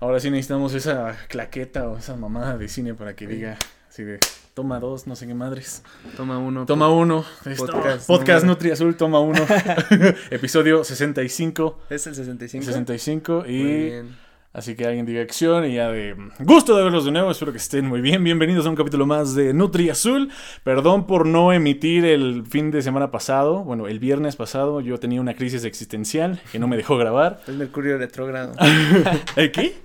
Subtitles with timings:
[0.00, 3.58] Ahora sí necesitamos esa claqueta o esa mamada de cine para que diga
[3.88, 4.20] así de
[4.54, 5.82] toma dos, no sé qué madres.
[6.16, 6.66] Toma uno.
[6.66, 7.24] Toma uno.
[7.56, 9.44] Podcast, Podcast, Nutri Azul, toma uno.
[10.30, 11.80] Episodio 65.
[11.90, 12.64] ¿Es el 65?
[12.64, 14.27] 65 y Muy bien.
[14.58, 17.58] Así que alguien diga acción y ya de gusto de verlos de nuevo, espero que
[17.58, 18.22] estén muy bien.
[18.24, 20.30] Bienvenidos a un capítulo más de Nutri Azul.
[20.64, 25.20] Perdón por no emitir el fin de semana pasado, bueno, el viernes pasado yo tenía
[25.20, 27.40] una crisis existencial que no me dejó grabar.
[27.48, 28.52] Es Mercurio retrógrado.
[29.36, 29.76] ¿El qué?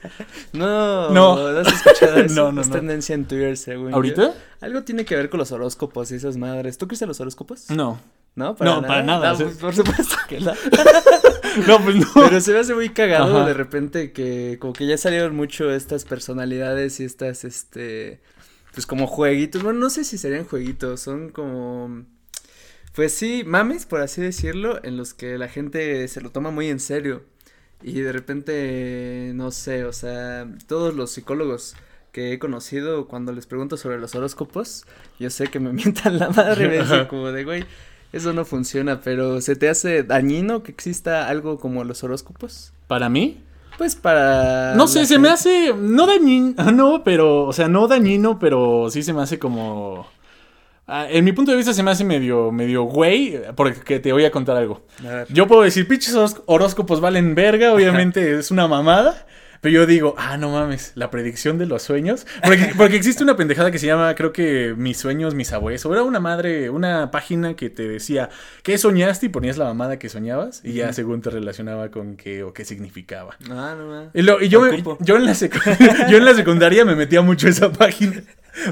[0.53, 1.35] No, No.
[1.51, 2.35] ¿no has escuchado eso?
[2.35, 2.75] No, no, Es no.
[2.75, 3.95] tendencia en Twitter, según yo.
[3.95, 4.33] ¿Ahorita?
[4.61, 6.77] Algo tiene que ver con los horóscopos y esas madres.
[6.77, 7.69] ¿Tú crees en los horóscopos?
[7.69, 7.99] No.
[8.35, 10.53] No, No, para nada, Ah, o sea- pues, por supuesto que no.
[11.67, 12.07] No, pues no.
[12.13, 13.47] Pero se me hace muy cagado Ajá.
[13.47, 18.21] de repente que como que ya salieron mucho estas personalidades y estas, este,
[18.73, 19.63] pues como jueguitos.
[19.63, 22.05] Bueno, no sé si serían jueguitos, son como,
[22.95, 26.69] pues sí, mames, por así decirlo, en los que la gente se lo toma muy
[26.69, 27.23] en serio.
[27.81, 31.75] Y de repente, no sé, o sea, todos los psicólogos
[32.13, 34.85] que he conocido, cuando les pregunto sobre los horóscopos,
[35.19, 37.65] yo sé que me mientan la madre, me dicen como de, güey,
[38.13, 42.71] eso no funciona, pero ¿se te hace dañino que exista algo como los horóscopos?
[42.87, 43.41] ¿Para mí?
[43.77, 44.75] Pues para...
[44.75, 49.01] No sé, se me hace, no dañino, no, pero, o sea, no dañino, pero sí
[49.01, 50.07] se me hace como...
[50.85, 54.25] ah, en mi punto de vista se me hace medio, medio güey, porque te voy
[54.25, 54.85] a contar algo.
[55.03, 55.25] A.
[55.29, 59.25] Yo puedo decir, pinches horóscopos valen verga, obviamente es una mamada.
[59.63, 62.27] Pero yo digo, ah, no mames, la predicción de los sueños.
[62.43, 65.83] Porque, porque existe una pendejada que se llama, creo que Mis sueños, mis abuelos.
[65.85, 68.29] Era una madre, una página que te decía,
[68.61, 69.27] ¿qué soñaste?
[69.27, 70.61] Y ponías la mamada que soñabas.
[70.65, 73.37] Y ya según te relacionaba con qué o qué significaba.
[73.49, 74.09] Ah, no ma.
[74.13, 75.33] Y, lo- y yo, me- yo, en la
[76.09, 78.21] yo en la secundaria me metía mucho a esa página.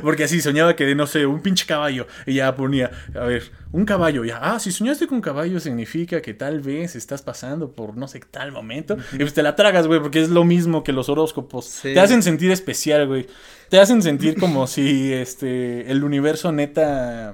[0.01, 2.07] Porque así soñaba que de, no sé, un pinche caballo.
[2.25, 4.23] Y ya ponía, a ver, un caballo.
[4.23, 8.19] Ya, ah, si soñaste con caballo significa que tal vez estás pasando por no sé
[8.19, 8.97] tal momento.
[9.13, 11.65] Y pues te la tragas, güey, porque es lo mismo que los horóscopos.
[11.65, 11.93] Sí.
[11.93, 13.27] Te hacen sentir especial, güey.
[13.69, 17.33] Te hacen sentir como si este el universo neta,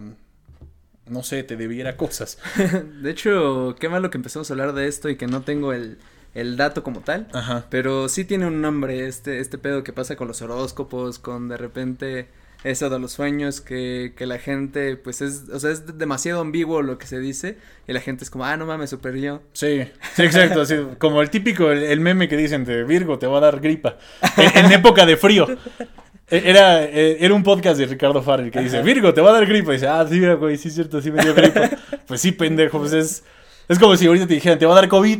[1.07, 2.37] no sé, te debiera cosas.
[3.01, 5.97] De hecho, qué malo que empezamos a hablar de esto y que no tengo el,
[6.39, 7.27] el dato como tal.
[7.33, 7.65] Ajá.
[7.69, 11.57] Pero sí tiene un nombre este, este pedo que pasa con los horóscopos, con de
[11.57, 12.27] repente
[12.63, 16.81] eso de los sueños, que, que la gente, pues es, o sea, es demasiado ambiguo
[16.81, 19.41] lo que se dice, y la gente es como, ah, no mames, super yo.
[19.53, 19.83] Sí,
[20.15, 20.63] sí, exacto.
[20.97, 23.97] como el típico, el, el meme que dicen de Virgo, te va a dar gripa.
[24.37, 25.47] En, en época de frío.
[26.29, 28.85] E- Era, eh, era un podcast de Ricardo Farrell que dice, Ajá.
[28.85, 29.71] Virgo, te va a dar gripa.
[29.71, 31.69] Y dice, ah, sí, güey, sí es cierto, sí me dio gripa.
[32.07, 33.23] pues sí, pendejo, pues es,
[33.69, 35.19] es como si ahorita te dijeran, te va a dar COVID.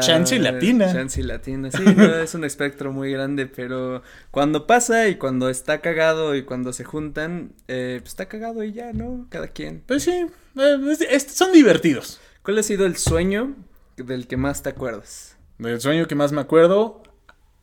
[0.00, 0.92] Chance y latina.
[0.92, 5.48] Chance y latina, sí, no, es un espectro muy grande, pero cuando pasa y cuando
[5.48, 9.26] está cagado y cuando se juntan, eh, pues está cagado y ya, ¿no?
[9.28, 9.82] Cada quien.
[9.86, 12.20] Pues sí, eh, son divertidos.
[12.42, 13.54] ¿Cuál ha sido el sueño
[13.96, 15.36] del que más te acuerdas?
[15.58, 17.02] El sueño que más me acuerdo,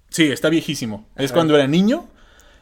[0.10, 1.08] sí, está viejísimo.
[1.16, 2.08] Es cuando era niño.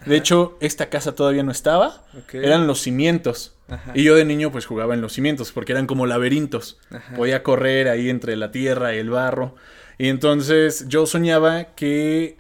[0.05, 2.03] De hecho, esta casa todavía no estaba.
[2.33, 3.55] Eran los cimientos.
[3.69, 3.91] Ajá.
[3.95, 6.79] Y yo de niño pues jugaba en los cimientos porque eran como laberintos.
[6.91, 7.15] Ajá.
[7.15, 9.55] Podía correr ahí entre la tierra y el barro.
[9.97, 12.37] Y entonces yo soñaba que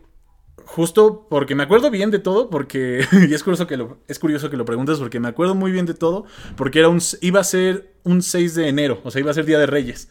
[0.65, 4.49] justo porque me acuerdo bien de todo porque y es curioso que lo es curioso
[4.49, 6.25] que lo preguntes porque me acuerdo muy bien de todo
[6.55, 9.45] porque era un iba a ser un 6 de enero, o sea, iba a ser
[9.45, 10.09] Día de Reyes.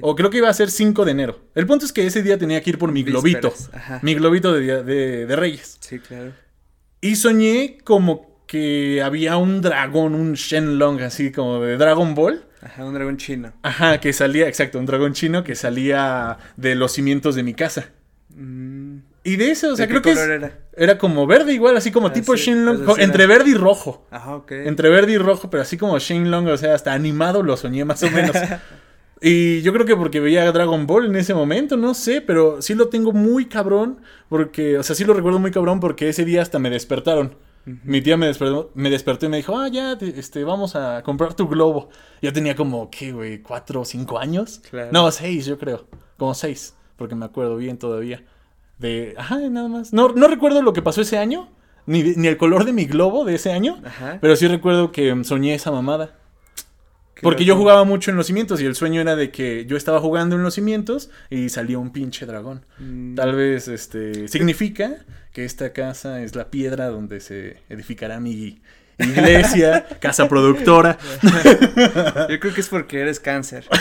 [0.00, 1.38] O creo que iba a ser 5 de enero.
[1.54, 3.52] El punto es que ese día tenía que ir por mi globito.
[4.02, 5.76] Mi globito de, de, de Reyes.
[5.80, 6.32] Sí, claro.
[7.02, 12.44] Y soñé como que había un dragón, un Shenlong, así como de Dragon Ball.
[12.60, 13.52] Ajá, un dragón chino.
[13.62, 17.90] Ajá, que salía, exacto, un dragón chino que salía de los cimientos de mi casa.
[18.34, 20.58] Mm, Y de eso, o sea, ¿de creo que es- era?
[20.76, 24.04] era como verde igual, así como Ah, tipo sí, Shenlong, pues entre verde y rojo.
[24.10, 24.50] Ajá, ok.
[24.50, 28.02] Entre verde y rojo, pero así como Shenlong, o sea, hasta animado lo soñé más
[28.02, 28.32] o menos.
[29.22, 32.74] Y yo creo que porque veía Dragon Ball en ese momento, no sé, pero sí
[32.74, 34.00] lo tengo muy cabrón,
[34.30, 37.34] porque, o sea, sí lo recuerdo muy cabrón porque ese día hasta me despertaron.
[37.66, 41.02] Mi tía me despertó, me despertó y me dijo, ah, ya, te- este, vamos a
[41.02, 41.90] comprar tu globo.
[42.22, 43.42] Yo tenía como, ¿qué, güey?
[43.42, 44.60] ¿Cuatro o cinco años?
[44.70, 44.90] Claro.
[44.92, 45.86] No, seis, yo creo.
[46.16, 48.24] Como seis, porque me acuerdo bien todavía.
[48.78, 49.92] De, ajá, nada más.
[49.92, 51.48] No, no recuerdo lo que pasó ese año,
[51.86, 54.18] ni, ni el color de mi globo de ese año, Ajá.
[54.20, 56.16] pero sí recuerdo que soñé esa mamada.
[57.22, 60.00] Porque yo jugaba mucho en los cimientos y el sueño era de que yo estaba
[60.00, 62.64] jugando en los cimientos y salía un pinche dragón.
[62.78, 68.60] Mm, Tal vez este significa que esta casa es la piedra donde se edificará mi
[68.98, 70.98] iglesia, casa productora.
[72.28, 73.66] Yo creo que es porque eres cáncer.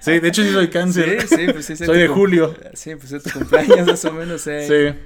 [0.00, 1.22] Sí, de hecho sí soy cáncer.
[1.22, 1.76] Sí, sí, pues sí.
[1.76, 2.54] Soy de julio.
[2.74, 4.94] Sí, pues es tu cumpleaños más o menos, eh.
[4.94, 5.00] Sí.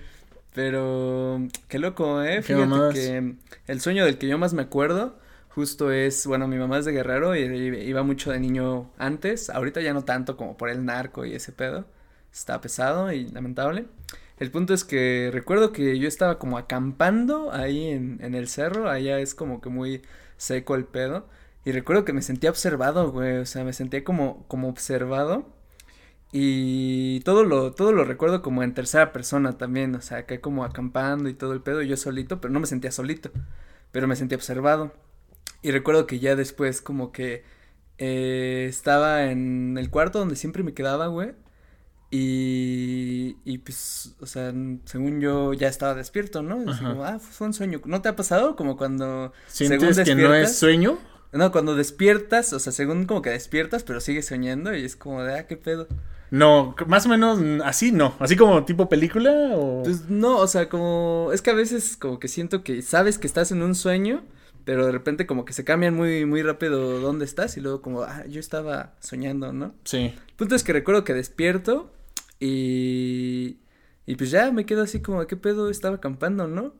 [0.54, 2.42] Pero qué loco, eh.
[2.42, 3.34] Fíjate que
[3.66, 5.18] el sueño del que yo más me acuerdo
[5.50, 7.40] justo es, bueno, mi mamá es de Guerrero y,
[7.86, 11.52] iba mucho de niño antes, ahorita ya no tanto como por el narco y ese
[11.52, 11.86] pedo.
[12.32, 13.86] Está pesado y lamentable.
[14.38, 18.88] El punto es que recuerdo que yo estaba como acampando ahí en, en el cerro,
[18.88, 20.02] allá es como que muy
[20.36, 21.28] seco el pedo.
[21.64, 25.46] Y recuerdo que me sentía observado, güey, o sea, me sentía como, como observado.
[26.32, 30.64] Y todo lo, todo lo recuerdo como en tercera persona también, o sea, acá como
[30.64, 33.30] acampando y todo el pedo, yo solito, pero no me sentía solito,
[33.92, 34.92] pero me sentía observado.
[35.62, 37.44] Y recuerdo que ya después como que
[37.98, 41.32] eh, estaba en el cuarto donde siempre me quedaba, güey.
[42.10, 44.52] Y, y pues, o sea,
[44.84, 46.70] según yo ya estaba despierto, ¿no?
[46.70, 47.80] Así como, ah, fue un sueño.
[47.84, 49.32] ¿No te ha pasado como cuando...
[49.46, 50.98] ¿Sientes que no es sueño?
[51.32, 55.22] No, cuando despiertas, o sea, según como que despiertas, pero sigues soñando y es como
[55.22, 55.86] de, ah, qué pedo.
[56.32, 59.82] No, más o menos así no, así como tipo película o...
[59.82, 63.26] Pues no, o sea, como, es que a veces como que siento que sabes que
[63.26, 64.22] estás en un sueño,
[64.64, 68.02] pero de repente como que se cambian muy, muy rápido dónde estás y luego como,
[68.02, 69.74] ah, yo estaba soñando, ¿no?
[69.84, 69.98] Sí.
[69.98, 71.90] El punto es que recuerdo que despierto
[72.38, 73.58] y...
[74.06, 75.70] Y pues ya me quedo así como, ¿qué pedo?
[75.70, 76.74] Estaba acampando, ¿no?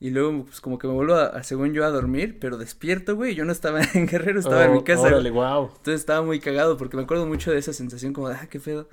[0.00, 3.36] Y luego, pues como que me vuelvo a, según yo, a dormir, pero despierto, güey.
[3.36, 5.02] Yo no estaba en Guerrero, estaba en mi oh, casa.
[5.02, 5.66] Órale, wow.
[5.76, 8.58] Entonces estaba muy cagado porque me acuerdo mucho de esa sensación como de, ah, qué
[8.58, 8.88] pedo.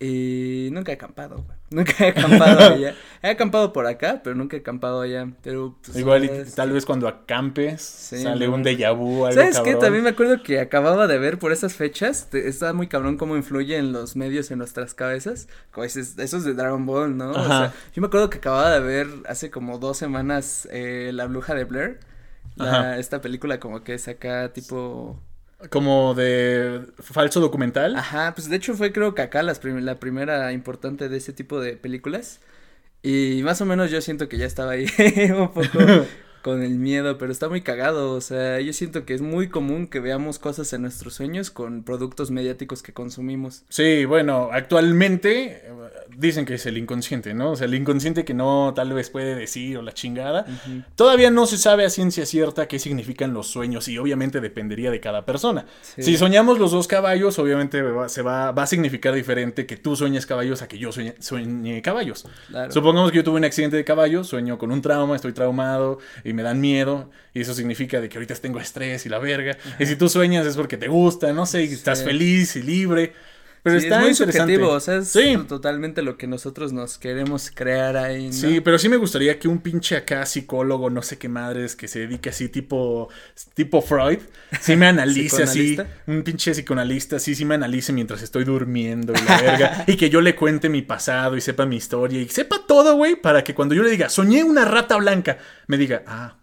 [0.00, 1.58] Y nunca he acampado, güey.
[1.70, 2.94] Nunca he acampado allá.
[3.20, 5.28] He acampado por acá, pero nunca he acampado allá.
[5.42, 9.74] Pero pues, Igual y tal vez cuando acampes sale un déjà vu, algo ¿Sabes qué?
[9.74, 12.28] También me acuerdo que acababa de ver por esas fechas.
[12.32, 15.46] está muy cabrón cómo influye en los medios en nuestras cabezas.
[15.72, 17.32] Como esos, esos de Dragon Ball, ¿no?
[17.32, 21.26] O sea, yo me acuerdo que acababa de ver hace como dos semanas eh, La
[21.26, 22.00] Bruja de Blair.
[22.96, 25.20] esta película como que es acá tipo
[25.70, 27.96] como de falso documental.
[27.96, 31.60] Ajá, pues de hecho fue creo que acá las la primera importante de ese tipo
[31.60, 32.40] de películas.
[33.02, 34.86] Y más o menos yo siento que ya estaba ahí
[35.30, 35.78] un poco
[36.48, 39.86] con el miedo, pero está muy cagado, o sea, yo siento que es muy común
[39.86, 43.64] que veamos cosas en nuestros sueños con productos mediáticos que consumimos.
[43.68, 45.70] Sí, bueno, actualmente eh,
[46.16, 47.50] dicen que es el inconsciente, ¿no?
[47.50, 50.46] O sea, el inconsciente que no tal vez puede decir o la chingada.
[50.96, 55.00] Todavía no se sabe a ciencia cierta qué significan los sueños y obviamente dependería de
[55.00, 55.66] cada persona.
[55.98, 60.24] Si soñamos los dos caballos, obviamente se va, va a significar diferente que tú sueñes
[60.24, 62.24] caballos a que yo sueñe, sueñe caballos.
[62.70, 66.37] Supongamos que yo tuve un accidente de caballo, sueño con un trauma, estoy traumado y
[66.38, 69.58] me dan miedo y eso significa de que ahorita tengo estrés y la verga.
[69.80, 73.12] Y si tú sueñas es porque te gusta, no sé, y estás feliz y libre.
[73.62, 75.12] Pero está es muy subjetivo, o sea, es
[75.46, 78.32] totalmente lo que nosotros nos queremos crear ahí, ¿no?
[78.32, 81.88] Sí, pero sí me gustaría que un pinche acá psicólogo, no sé qué madres, que
[81.88, 83.08] se dedique así tipo,
[83.54, 84.18] tipo Freud,
[84.60, 85.76] sí me analice así,
[86.06, 90.10] un pinche psicoanalista, sí, sí me analice mientras estoy durmiendo y la verga, y que
[90.10, 93.54] yo le cuente mi pasado y sepa mi historia y sepa todo, güey, para que
[93.54, 96.36] cuando yo le diga, soñé una rata blanca, me diga, ah,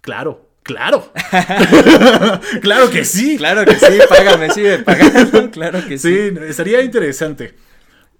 [0.00, 1.12] claro, Claro.
[2.60, 3.36] claro que sí.
[3.36, 5.50] Claro que sí, págame, sigue pagando.
[5.56, 6.30] Claro que sí.
[6.30, 7.54] Sí, estaría interesante.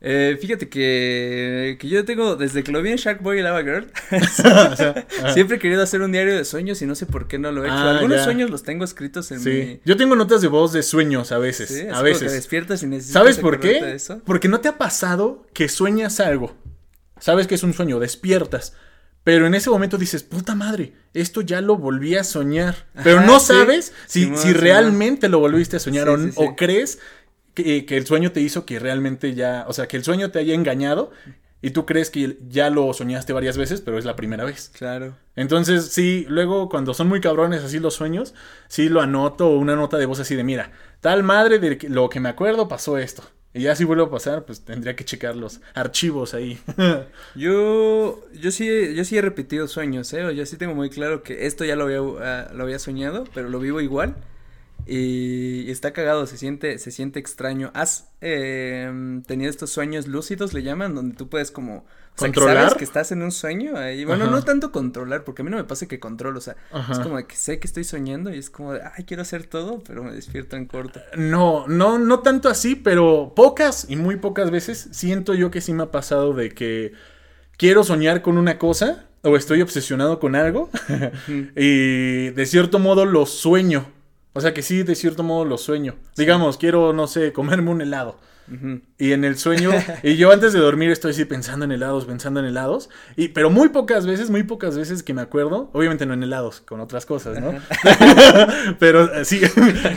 [0.00, 3.62] Eh, fíjate que, que yo tengo, desde que lo vi en Shark Boy y Lava
[3.62, 3.90] Girl,
[5.34, 7.64] siempre he querido hacer un diario de sueños y no sé por qué no lo
[7.64, 7.74] he hecho.
[7.74, 9.80] Ah, Algunos sueños los tengo escritos en mi...
[9.84, 12.30] Yo tengo notas de voz de sueños a veces, a veces.
[12.32, 13.96] despiertas y necesitas ¿Sabes por qué?
[14.24, 16.54] Porque no te ha pasado que sueñas algo.
[17.18, 18.74] Sabes que es un sueño, despiertas
[19.26, 22.86] pero en ese momento dices, puta madre, esto ya lo volví a soñar.
[23.02, 27.00] Pero no sabes si, si realmente lo volviste a soñar o, crees
[27.52, 30.54] que, el sueño te hizo que realmente ya, o sea, que el sueño te haya
[30.54, 31.10] engañado
[31.60, 34.70] y tú crees que ya lo soñaste varias veces, pero es la primera vez.
[34.78, 35.16] Claro.
[35.34, 38.32] Entonces, sí, luego cuando son muy cabrones así los sueños,
[38.68, 42.20] sí lo anoto una nota de voz así de, mira, tal madre de lo que
[42.20, 43.24] me acuerdo pasó esto.
[43.56, 46.58] Y ya si vuelve a pasar, pues tendría que checar los archivos ahí.
[47.34, 50.34] yo, yo sí, yo sí he repetido sueños, ¿eh?
[50.34, 53.48] Yo sí tengo muy claro que esto ya lo había, ah, lo había soñado, pero
[53.48, 54.14] lo vivo igual.
[54.86, 57.70] Y, está cagado, se siente, se siente extraño.
[57.74, 61.84] ¿Has eh, tenido estos sueños lúcidos, le llaman, donde tú puedes como...
[62.16, 62.54] ¿Controlar?
[62.54, 64.06] que sabes que estás en un sueño ahí.
[64.06, 66.56] Bueno, no tanto controlar, porque a mí no me pasa que controlo, o sea,
[66.90, 69.44] es como de que sé que estoy soñando y es como de, ay, quiero hacer
[69.44, 70.98] todo, pero me despierto en corto.
[71.14, 75.74] No, no, no tanto así, pero pocas y muy pocas veces siento yo que sí
[75.74, 76.94] me ha pasado de que
[77.58, 80.70] quiero soñar con una cosa o estoy obsesionado con algo
[81.28, 83.95] y de cierto modo lo sueño.
[84.36, 85.94] O sea que sí, de cierto modo lo sueño.
[86.14, 88.18] Digamos, quiero, no sé, comerme un helado.
[88.98, 89.70] Y en el sueño,
[90.02, 93.48] y yo antes de dormir estoy así pensando en helados, pensando en helados, y, pero
[93.48, 97.06] muy pocas veces, muy pocas veces que me acuerdo, obviamente no en helados, con otras
[97.06, 97.54] cosas, ¿no?
[98.78, 99.40] pero eh, sí,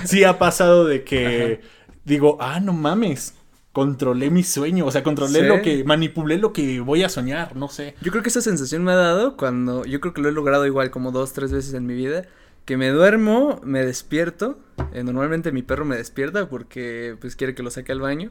[0.05, 1.61] sí ha pasado de que
[2.05, 3.35] digo, ah, no mames,
[3.73, 7.67] controlé mi sueño, o sea, controlé lo que, manipulé lo que voy a soñar, no
[7.67, 7.93] sé.
[8.01, 10.65] Yo creo que esa sensación me ha dado cuando, yo creo que lo he logrado
[10.65, 12.25] igual como dos, tres veces en mi vida,
[12.69, 14.59] que me duermo, me despierto.
[14.93, 18.29] Eh, normalmente mi perro me despierta porque pues quiere que lo saque al baño.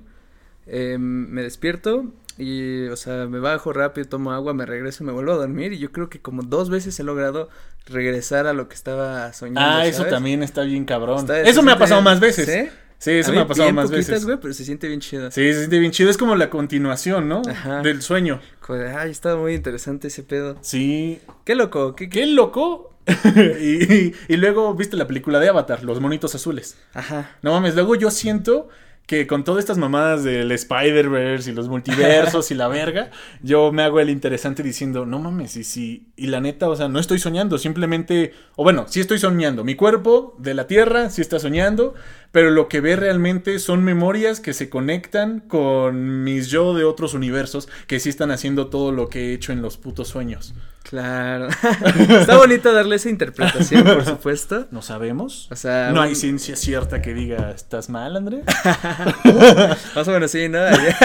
[0.71, 2.05] eh, me despierto
[2.37, 5.79] y, o sea, me bajo rápido, tomo agua, me regreso, me vuelvo a dormir y
[5.79, 7.49] yo creo que como dos veces he logrado
[7.87, 9.61] regresar a lo que estaba soñando.
[9.61, 11.19] Ah, eso también está bien cabrón.
[11.19, 12.47] Está- eso me ha pasado más veces.
[12.47, 12.71] ¿Sí?
[12.99, 14.25] Sí, eso A me ha pasado bien más poquitas, veces.
[14.25, 15.31] güey, pero se siente bien chido.
[15.33, 16.11] Sí, se siente bien chido.
[16.11, 17.43] Es como la continuación, ¿no?
[17.49, 17.81] Ajá.
[17.83, 18.41] Del sueño.
[18.97, 20.59] Ay, estaba muy interesante ese pedo.
[20.61, 21.21] Sí.
[21.45, 22.95] Qué loco, qué, qué- Qué loco.
[23.61, 26.77] Y, y- y luego viste la película de Avatar, los monitos azules.
[26.95, 27.31] Ajá.
[27.43, 28.69] No mames, luego yo siento
[29.07, 33.11] que con todas estas mamadas del Spider-Verse y los multiversos y la verga,
[33.43, 36.89] yo me hago el interesante diciendo, no mames, y si, y la neta, o sea,
[36.89, 41.23] no estoy soñando, simplemente, o bueno, sí estoy soñando, mi cuerpo de la Tierra sí
[41.23, 41.95] está soñando,
[42.33, 47.15] pero lo que ve realmente son memorias que se conectan con mis yo de otros
[47.15, 50.55] universos que sí están haciendo todo lo que he hecho en los putos sueños.
[50.83, 51.49] Claro.
[52.09, 54.69] Está bonito darle esa interpretación, por supuesto.
[54.71, 55.47] ¿No sabemos?
[55.51, 58.43] O sea, No un- hay ciencia cierta que diga, ¿estás mal, André?
[59.95, 60.59] Más o menos sí, ¿no?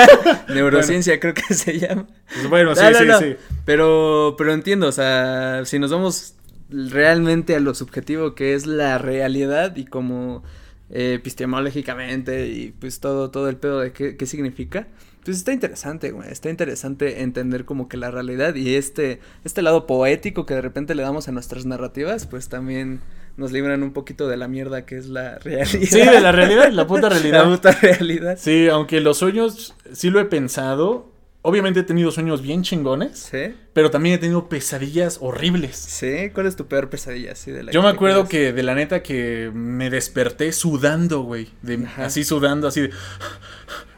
[0.54, 2.06] Neurociencia creo que se llama.
[2.34, 3.20] Pues bueno, sí, No, no, sí, no.
[3.20, 3.36] sí.
[3.66, 6.36] Pero, pero entiendo, o sea, si nos vamos
[6.70, 10.44] realmente a lo subjetivo que es la realidad y como
[10.94, 14.88] eh, epistemológicamente y pues todo, todo el pedo de qué, qué significa,
[15.26, 19.88] pues está interesante, güey, está interesante entender como que la realidad y este, este lado
[19.88, 23.02] poético que de repente le damos a nuestras narrativas, pues también
[23.38, 25.66] nos libran un poquito de la mierda que es la realidad.
[25.66, 27.46] Sí, de la realidad, la puta realidad.
[27.46, 28.38] La puta realidad.
[28.40, 31.13] Sí, aunque los sueños sí lo he pensado.
[31.46, 33.54] Obviamente he tenido sueños bien chingones, ¿Sí?
[33.74, 35.76] pero también he tenido pesadillas horribles.
[35.76, 36.30] ¿Sí?
[36.34, 37.34] ¿Cuál es tu peor pesadilla?
[37.34, 41.50] así de la Yo me acuerdo que de la neta que me desperté sudando, güey.
[41.62, 41.86] de-.
[41.98, 42.92] Así sudando, así de,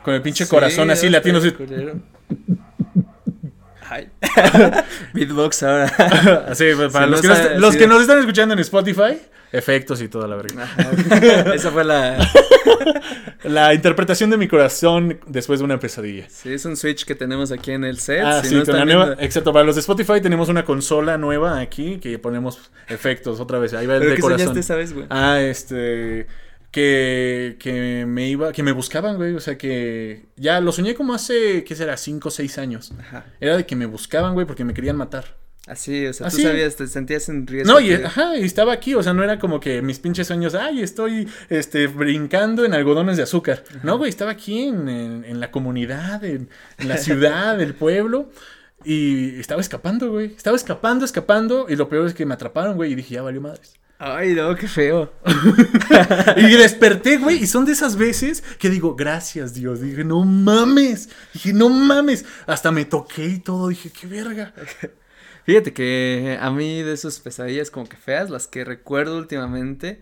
[0.04, 1.40] Con el pinche Sí, corazón así latiendo.
[1.40, 1.54] Así.
[3.96, 4.10] Ay.
[5.14, 5.86] Beatbox ahora.
[6.50, 7.80] así, pues, para Sí, los, no que, nos, los sí.
[7.80, 9.20] que nos están escuchando en Spotify,
[9.52, 10.68] efectos y toda la verga.
[11.54, 12.18] Esa fue la.
[13.44, 16.26] La interpretación de mi corazón después de una pesadilla.
[16.30, 18.24] Sí, es un switch que tenemos aquí en el set.
[18.26, 21.18] Ah, si sí, no están nueva, viendo- exacto, para los de Spotify tenemos una consola
[21.20, 24.40] nueva aquí que ponemos efectos otra vez, ahí va el ¿Pero de qué corazón.
[24.48, 25.06] soñaste esa vez, güey?
[25.12, 26.26] Ah, este
[26.76, 31.14] que, que me iba, que me buscaban, güey, o sea que ya lo soñé como
[31.14, 31.96] hace, ¿qué será?
[31.96, 32.92] Cinco o seis años.
[33.00, 33.26] Ajá.
[33.40, 35.38] Era de que me buscaban, güey, porque me querían matar.
[35.68, 36.42] Así, o sea, Así.
[36.44, 37.72] tú sabías, te sentías en riesgo.
[37.72, 40.28] No, y, que- ajá, y estaba aquí, o sea, no era como que mis pinches
[40.28, 43.64] sueños, ay, estoy, este, brincando en algodones de azúcar.
[43.82, 48.30] No, güey, estaba aquí en, en- en la comunidad, en, en la ciudad, el pueblo,
[48.84, 50.36] y estaba escapando, güey.
[50.36, 53.40] Estaba escapando, escapando, y lo peor es que me atraparon, güey, y dije, ya valió
[53.40, 53.74] madres.
[53.98, 55.14] Ay, no, qué feo.
[56.36, 59.80] y desperté, güey, y son de esas veces que digo, gracias, Dios.
[59.80, 61.10] Dije, no mames.
[61.34, 62.26] Dije, no mames.
[62.46, 64.54] Hasta me toqué y todo, dije, qué verga.
[65.46, 70.02] Fíjate que a mí de esas pesadillas como que feas, las que recuerdo últimamente,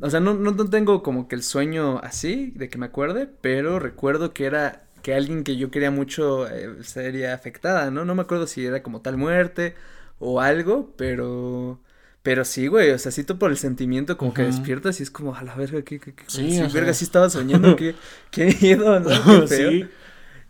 [0.00, 3.28] o sea, no, no, no tengo como que el sueño así, de que me acuerde,
[3.40, 8.04] pero recuerdo que era que alguien que yo quería mucho eh, sería afectada, ¿no?
[8.04, 9.74] No me acuerdo si era como tal muerte
[10.18, 11.80] o algo, pero...
[12.24, 14.50] Pero sí, güey, o sea, sí tú por el sentimiento como que Ujú.
[14.50, 16.24] despiertas y es como, a la verga, ¿qué, qué, qué?
[16.26, 17.94] Sí, Sí, verga, sí estaba soñando, qué,
[18.32, 19.10] qué miedo, ¿no?
[19.24, 19.70] Qué feo.
[19.70, 19.90] sí.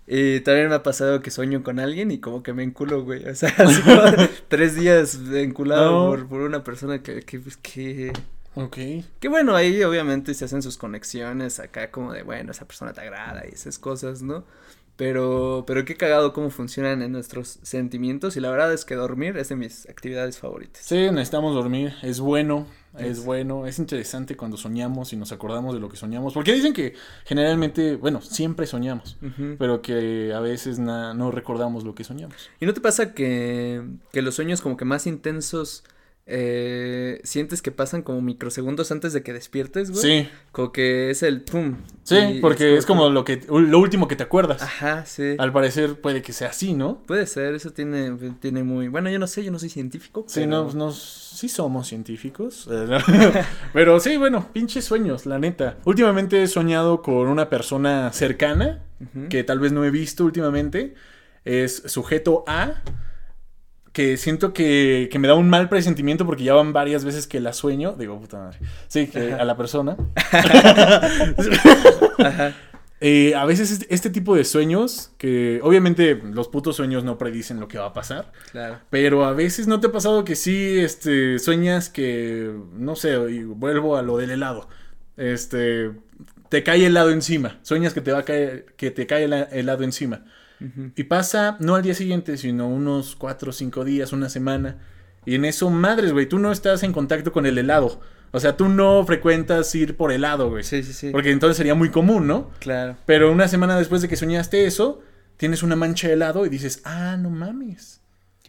[0.06, 3.26] Y también me ha pasado que sueño con alguien y como que me enculo, güey.
[3.28, 4.02] O sea, así como
[4.48, 6.10] tres días enculado No.
[6.10, 8.12] por, por una persona que, que, pues, que,
[8.54, 8.76] Ok.
[9.20, 13.00] que bueno, ahí obviamente se hacen sus conexiones acá como de, bueno, esa persona te
[13.00, 14.44] agrada y esas cosas, ¿no?
[14.96, 19.36] Pero, pero qué cagado cómo funcionan en nuestros sentimientos y la verdad es que dormir
[19.36, 20.84] es de mis actividades favoritas.
[20.84, 21.94] Sí, necesitamos dormir.
[22.02, 23.66] Es bueno, es bueno.
[23.66, 26.34] Es interesante cuando soñamos y nos acordamos de lo que soñamos.
[26.34, 29.18] Porque dicen que generalmente, bueno, siempre soñamos.
[29.58, 32.50] Pero que a veces no recordamos lo que soñamos.
[32.60, 33.82] ¿Y no te pasa que,
[34.12, 35.82] que los sueños como que más intensos
[36.26, 40.02] eh, sientes que pasan como microsegundos antes de que despiertes, güey?
[40.24, 41.76] Sí, Como que es el pum.
[42.02, 44.62] sí, porque es como lo que lo último que te acuerdas.
[44.62, 45.36] Ajá, sí.
[45.38, 47.02] Al parecer puede que sea así, ¿no?
[47.06, 48.88] Puede ser, eso tiene, tiene muy...
[48.88, 50.24] Bueno, yo no sé, yo no soy científico.
[50.26, 52.68] Sí, pero- no, no, sí somos científicos.
[52.70, 52.98] eh.
[53.74, 55.76] Pero sí, bueno, pinches sueños, la neta.
[55.84, 58.80] Últimamente he soñado con una persona cercana,
[59.28, 60.94] que tal vez no he visto últimamente.
[61.44, 62.82] Es sujeto A,
[63.94, 67.40] que siento que, que me da un mal presentimiento porque ya van varias veces que
[67.40, 67.94] la sueño.
[67.96, 68.58] Digo, puta madre.
[68.88, 69.42] Sí, que Ajá.
[69.42, 69.96] a la persona.
[72.18, 72.54] Ajá.
[73.00, 77.60] Eh, a veces este, este tipo de sueños, que obviamente los putos sueños no predicen
[77.60, 78.32] lo que va a pasar.
[78.50, 78.80] Claro.
[78.90, 83.44] Pero a veces no te ha pasado que sí, este, sueñas que, no sé, y
[83.44, 84.68] vuelvo a lo del helado.
[85.16, 85.92] Este,
[86.48, 87.60] te cae helado encima.
[87.62, 90.24] Sueñas que te va a caer, que te cae el helado encima.
[90.96, 94.78] Y pasa no al día siguiente, sino unos cuatro o cinco días, una semana.
[95.26, 98.00] Y en eso, madres, güey, tú no estás en contacto con el helado.
[98.30, 100.64] O sea, tú no frecuentas ir por helado, güey.
[100.64, 101.10] Sí, sí, sí.
[101.10, 102.50] Porque entonces sería muy común, ¿no?
[102.58, 102.96] Claro.
[103.06, 105.02] Pero una semana después de que soñaste eso,
[105.36, 108.00] tienes una mancha de helado y dices, ah, no mames.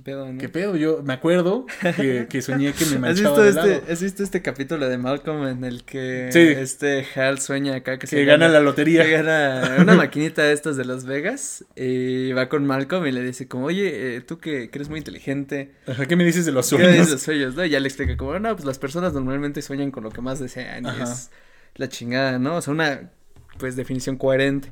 [0.05, 0.37] ¿Qué pedo, no?
[0.39, 0.75] ¿Qué pedo?
[0.75, 3.91] Yo me acuerdo que, que soñé que me ¿Has manchaba visto, de este.
[3.91, 6.39] ¿Has visto este capítulo de Malcolm en el que Sí.
[6.39, 9.03] este Hal sueña acá que, Que se gana la que lotería.
[9.03, 13.47] gana una maquinita de estas de Las Vegas y va con Malcolm y le dice
[13.47, 16.69] como, oye, eh, tú que, que eres muy inteligente, Ajá, ¿Qué me dices de los
[16.69, 17.11] ¿qué me dices de sueños?
[17.11, 17.55] los sueños?
[17.55, 17.65] ¿no?
[17.65, 20.37] Y ya le explica como, no, pues las personas normalmente sueñan con lo que más
[20.39, 21.31] desean y es
[21.77, 22.57] la chingada, ¿no?
[22.57, 23.09] O sea, una,
[23.57, 24.71] pues, definición coherente.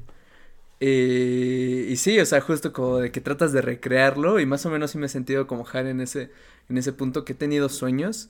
[0.79, 4.69] Eh, y sí, o sea, justo como de que tratas de recrearlo y más o
[4.69, 6.31] menos sí me he sentido como Hal en ese,
[6.69, 8.29] en ese punto que he tenido sueños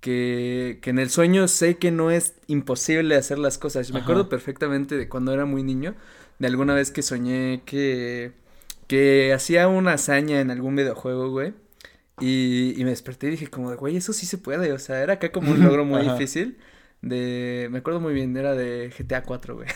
[0.00, 3.90] que, que en el sueño sé que no es imposible hacer las cosas.
[3.92, 5.94] Me acuerdo perfectamente de cuando era muy niño,
[6.38, 8.32] de alguna vez que soñé que,
[8.86, 11.54] que hacía una hazaña en algún videojuego, güey.
[12.20, 15.14] Y, y me desperté y dije como güey, eso sí se puede, o sea, era
[15.14, 16.12] acá como un logro muy Ajá.
[16.12, 16.58] difícil.
[17.04, 19.68] De, me acuerdo muy bien, era de GTA 4, güey.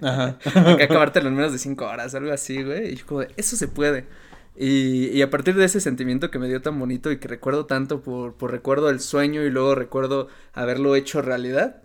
[0.00, 0.38] Ajá.
[0.76, 2.92] que acabártelo en menos de cinco horas, algo así, güey.
[2.92, 4.06] Y yo como de, eso se puede.
[4.54, 7.66] Y, y a partir de ese sentimiento que me dio tan bonito y que recuerdo
[7.66, 11.82] tanto por, por recuerdo el sueño y luego recuerdo haberlo hecho realidad,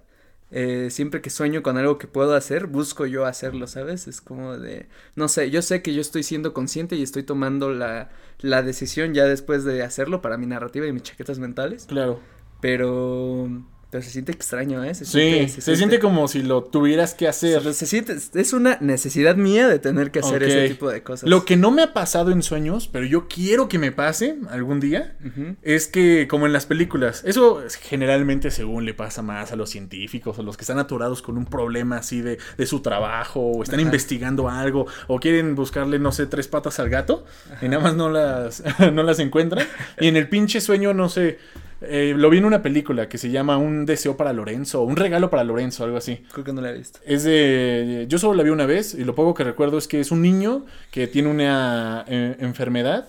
[0.51, 4.07] eh, siempre que sueño con algo que puedo hacer, busco yo hacerlo, ¿sabes?
[4.07, 7.73] Es como de, no sé, yo sé que yo estoy siendo consciente y estoy tomando
[7.73, 12.19] la, la decisión ya después de hacerlo para mi narrativa y mis chaquetas mentales, Claro.
[12.61, 13.49] pero,
[13.91, 14.95] pero se siente extraño, ¿eh?
[14.95, 17.61] Se Sí, siente- se, siente como si lo tuvieras que hacer.
[17.61, 21.29] se, se siente, es una necesidad mía de tener que hacer ese tipo de cosas.
[21.29, 24.79] Lo que no me ha pasado en sueños, pero yo quiero que me pase algún
[24.79, 25.15] día,
[25.61, 29.69] es que, como en las películas, eso es generalmente según le pasa más a los
[29.69, 33.61] científicos o los que están atorados con un problema así de, de su trabajo o
[33.61, 33.85] están Ajá.
[33.87, 37.25] investigando algo o quieren buscarle, no sé, tres patas al gato
[37.61, 39.67] y nada más no las, no las encuentran.
[39.99, 41.39] Y en el pinche sueño, no sé,
[41.81, 45.29] eh, lo vi en una película que se llama Un deseo para Lorenzo, un regalo
[45.29, 46.23] para Lorenzo, algo así.
[46.31, 46.99] Creo que no la he visto.
[47.05, 48.05] Es de.
[48.07, 50.21] Yo solo la vi una vez y lo poco que recuerdo es que es un
[50.21, 53.07] niño que tiene una eh, enfermedad.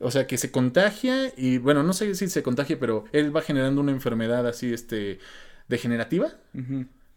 [0.00, 3.42] O sea, que se contagia y, bueno, no sé si se contagia, pero él va
[3.42, 5.18] generando una enfermedad así, este,
[5.68, 6.32] degenerativa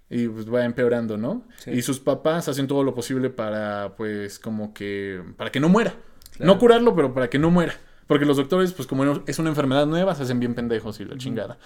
[0.10, 1.44] y pues va empeorando, ¿no?
[1.58, 1.72] Sí.
[1.72, 5.96] Y sus papás hacen todo lo posible para, pues, como que, para que no muera.
[6.38, 6.54] Claro.
[6.54, 7.74] No curarlo, pero para que no muera.
[8.08, 11.18] Porque los doctores, pues como es una enfermedad nueva, se hacen bien pendejos y la
[11.18, 11.58] chingada.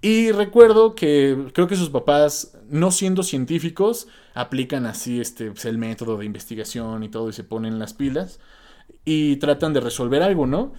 [0.00, 5.78] Y recuerdo que creo que sus papás, no siendo científicos, aplican así este, pues, el
[5.78, 8.40] método de investigación y todo y se ponen las pilas
[9.04, 10.72] y tratan de resolver algo, ¿no?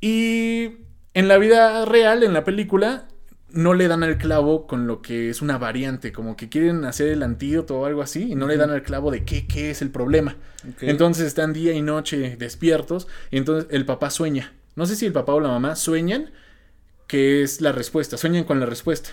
[0.00, 0.72] Y
[1.14, 3.08] en la vida real, en la película,
[3.52, 7.08] no le dan al clavo con lo que es una variante, como que quieren hacer
[7.08, 9.82] el antídoto o algo así, y no le dan al clavo de qué, qué es
[9.82, 10.36] el problema.
[10.80, 14.52] Entonces están día y noche despiertos, y entonces el papá sueña.
[14.76, 16.30] No sé si el papá o la mamá sueñan
[17.06, 19.10] que es la respuesta, sueñan con la respuesta.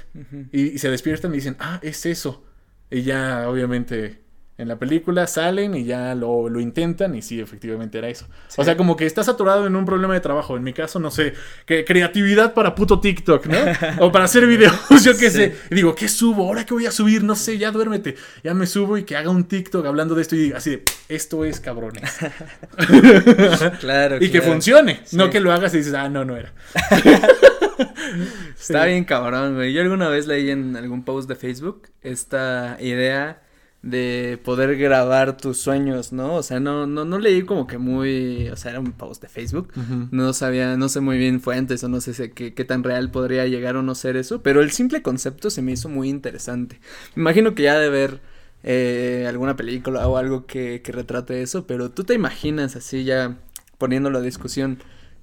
[0.51, 2.45] Y, y se despiertan y dicen, ah, es eso.
[2.91, 4.21] Y ya, obviamente,
[4.57, 8.25] en la película salen y ya lo, lo intentan y sí, efectivamente era eso.
[8.47, 8.59] Sí.
[8.59, 10.57] O sea, como que estás atorado en un problema de trabajo.
[10.57, 11.33] En mi caso, no sé,
[11.65, 13.57] que creatividad para puto TikTok, ¿no?
[13.99, 15.37] o para hacer videos, yo qué Sí.
[15.37, 15.55] sé.
[15.69, 16.47] Y digo, ¿qué subo?
[16.47, 17.23] ¿Ahora qué voy a subir?
[17.23, 18.15] No sé, ya duérmete.
[18.43, 21.45] Ya me subo y que haga un TikTok hablando de esto y así de, esto
[21.45, 22.17] es cabrones.
[23.79, 24.17] Claro.
[24.21, 25.01] y que funcione.
[25.03, 25.17] Sí.
[25.17, 26.53] No que lo hagas y dices, ah, no, no era.
[28.59, 29.73] Está bien cabrón, güey.
[29.73, 33.41] Yo alguna vez leí en algún post de Facebook esta idea
[33.81, 36.35] de poder grabar tus sueños, ¿no?
[36.35, 39.29] O sea, no, no, no leí como que muy, o sea, era un post de
[39.29, 39.71] Facebook.
[40.11, 43.45] No sabía, no sé muy bien fuentes o no sé qué, qué tan real podría
[43.45, 46.79] llegar o no ser eso, pero el simple concepto se me hizo muy interesante.
[47.15, 48.19] Me imagino que ya de ver
[48.63, 53.37] eh, alguna película o algo que, que retrate eso, pero tú te imaginas así ya
[53.77, 54.79] poniéndolo a discusión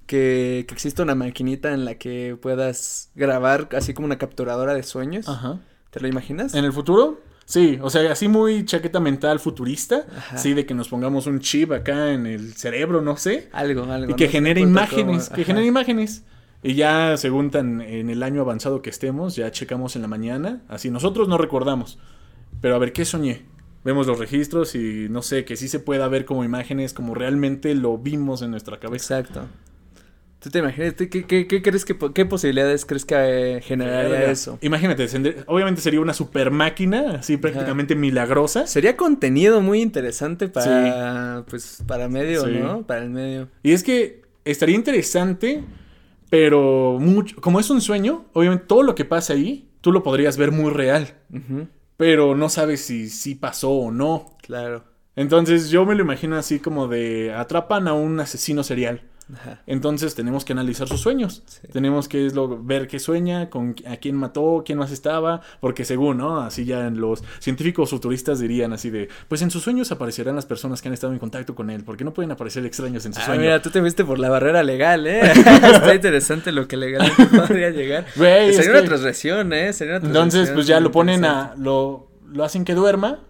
[0.07, 4.83] que, que existe una maquinita en la que puedas grabar así como una capturadora de
[4.83, 5.27] sueños.
[5.27, 5.59] Ajá.
[5.91, 6.53] ¿Te lo imaginas?
[6.55, 7.21] ¿En el futuro?
[7.45, 10.05] Sí, o sea, así muy chaqueta mental futurista.
[10.17, 10.37] Ajá.
[10.37, 13.49] Sí, de que nos pongamos un chip acá en el cerebro, no sé.
[13.53, 14.11] Algo, algo.
[14.11, 16.23] Y que no genere imágenes, que genere imágenes.
[16.63, 20.63] Y ya, según tan en el año avanzado que estemos, ya checamos en la mañana.
[20.67, 21.99] Así nosotros no recordamos.
[22.59, 23.45] Pero a ver, ¿qué soñé?
[23.83, 27.75] Vemos los registros y no sé, que sí se pueda ver como imágenes, como realmente
[27.75, 29.19] lo vimos en nuestra cabeza.
[29.19, 29.47] Exacto.
[30.45, 30.93] ¿Tú te imaginas?
[30.93, 34.59] ¿Qué, qué, qué crees que, qué posibilidades crees que eh, generaría eso?
[34.61, 35.07] Imagínate,
[35.47, 38.67] obviamente sería una super máquina, así prácticamente milagrosa.
[38.67, 42.59] Sería contenido muy interesante para, pues, para medio, Sí.
[42.59, 42.85] ¿no?
[42.85, 43.49] Para el medio.
[43.63, 45.63] Y es que estaría interesante,
[46.29, 50.37] pero mucho, como es un sueño, obviamente todo lo que pasa ahí, tú lo podrías
[50.37, 51.07] ver muy real,
[51.97, 54.37] pero no sabes si sí pasó o no.
[54.43, 54.83] Claro.
[55.15, 59.01] Entonces yo me lo imagino así como de atrapan a un asesino serial.
[59.33, 59.61] Ajá.
[59.65, 61.41] Entonces tenemos que analizar sus sueños.
[61.47, 61.67] Sí.
[61.73, 66.17] Tenemos que lo- ver qué sueña, con a quién mató, quién más estaba, porque según,
[66.17, 66.41] ¿no?
[66.41, 70.81] Así ya los científicos futuristas dirían así de, pues en sus sueños aparecerán las personas
[70.81, 73.35] que han estado en contacto con él, porque no pueden aparecer extraños en su Ah,
[73.35, 75.21] mira, tú te fuiste por la barrera legal, ¿eh?
[75.31, 78.05] Está interesante lo que legalmente podría llegar.
[78.15, 79.73] Güey, Sería una que- transgresión, ¿eh?
[79.73, 83.21] Sería una Entonces, pues ya lo ponen a, lo, lo hacen que duerma,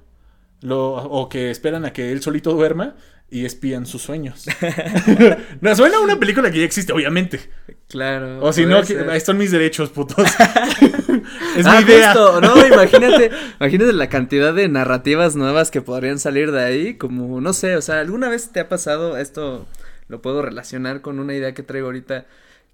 [0.61, 2.95] lo, o que esperan a que él solito duerma
[3.29, 4.45] y espían sus sueños.
[5.61, 7.39] no, suena a una película que ya existe, obviamente.
[7.89, 8.39] Claro.
[8.41, 9.09] O si no, ser.
[9.09, 10.25] ahí están mis derechos, putos.
[11.57, 12.13] es ah, mi idea.
[12.13, 17.41] justo, no, imagínate, imagínate la cantidad de narrativas nuevas que podrían salir de ahí, como,
[17.41, 19.67] no sé, o sea, ¿alguna vez te ha pasado esto?
[20.07, 22.27] Lo puedo relacionar con una idea que traigo ahorita,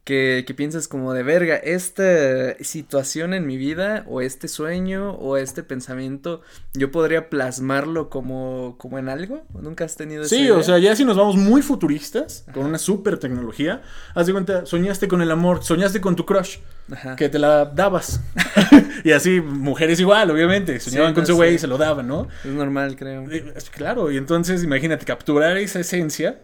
[0.04, 5.38] que, que piensas como de verga, esta situación en mi vida, o este sueño, o
[5.38, 6.42] este pensamiento,
[6.74, 10.56] yo podría plasmarlo como, como en algo, ¿nunca has tenido esa Sí, idea?
[10.56, 13.84] o sea, ya si nos vamos muy futuristas, con una super tecnología,
[14.16, 16.58] haz de cuenta, soñaste con el amor, soñaste con tu crush,
[16.92, 17.16] Ajá.
[17.16, 18.22] que te la dabas.
[19.04, 21.56] y así, mujeres igual, obviamente, soñaban Sí, con no, su güey sí.
[21.56, 22.28] y se lo daban, ¿no?
[22.44, 23.30] Es normal, creo.
[23.32, 26.42] Eh, Claro, y entonces imagínate capturar esa esencia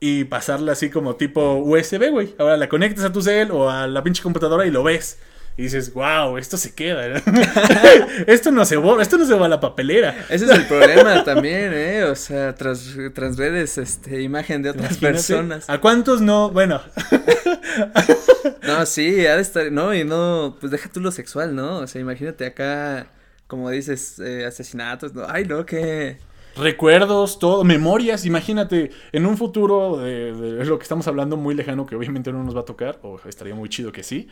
[0.00, 2.34] y pasarla así como tipo USB, güey.
[2.38, 5.18] Ahora la conectas a tu cel o a la pinche computadora y lo ves.
[5.56, 7.06] Y dices, wow, esto se queda.
[8.26, 10.26] esto no se borra, esto no se va a la papelera.
[10.30, 12.04] Ese es el problema también, ¿eh?
[12.04, 15.68] O sea, tras, transgredes este, imagen de otras Imagínate, personas.
[15.68, 16.50] ¿A cuántos no?
[16.50, 16.80] Bueno,
[18.62, 21.78] No, sí, ha de estar, no, y no, pues deja tú lo sexual, ¿no?
[21.78, 23.06] O sea, imagínate acá,
[23.46, 25.24] como dices, eh, asesinatos, ¿no?
[25.28, 26.18] Ay, no, que...
[26.56, 28.24] recuerdos, todo, memorias.
[28.26, 32.42] Imagínate, en un futuro de, de lo que estamos hablando muy lejano, que obviamente no
[32.44, 34.28] nos va a tocar, o estaría muy chido que sí.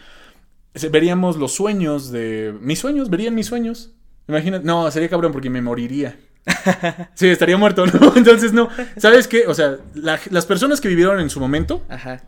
[0.91, 2.55] Veríamos los sueños de.
[2.61, 3.93] Mis sueños, verían mis sueños.
[4.29, 6.17] Imagínate, no, sería cabrón porque me moriría.
[7.15, 8.13] Sí, estaría muerto, ¿no?
[8.17, 8.69] Entonces, no.
[8.97, 9.47] ¿Sabes qué?
[9.47, 12.23] O sea, la- las personas que vivieron en su momento Ajá.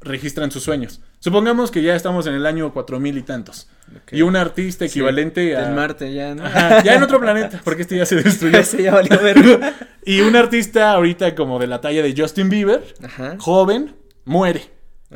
[0.00, 1.00] Registran sus sueños.
[1.20, 3.68] Supongamos que ya estamos en el año cuatro mil y tantos.
[4.12, 5.62] Y un artista Sí, equivalente a.
[5.62, 6.44] Del Marte ya, ¿no?
[6.44, 8.58] Ajá, ya en otro planeta, porque este ya se destruyó.
[8.60, 9.74] Ese ya valió verga.
[10.04, 13.36] Y un artista ahorita como de la talla de Justin Bieber, Ajá.
[13.38, 14.70] joven, muere.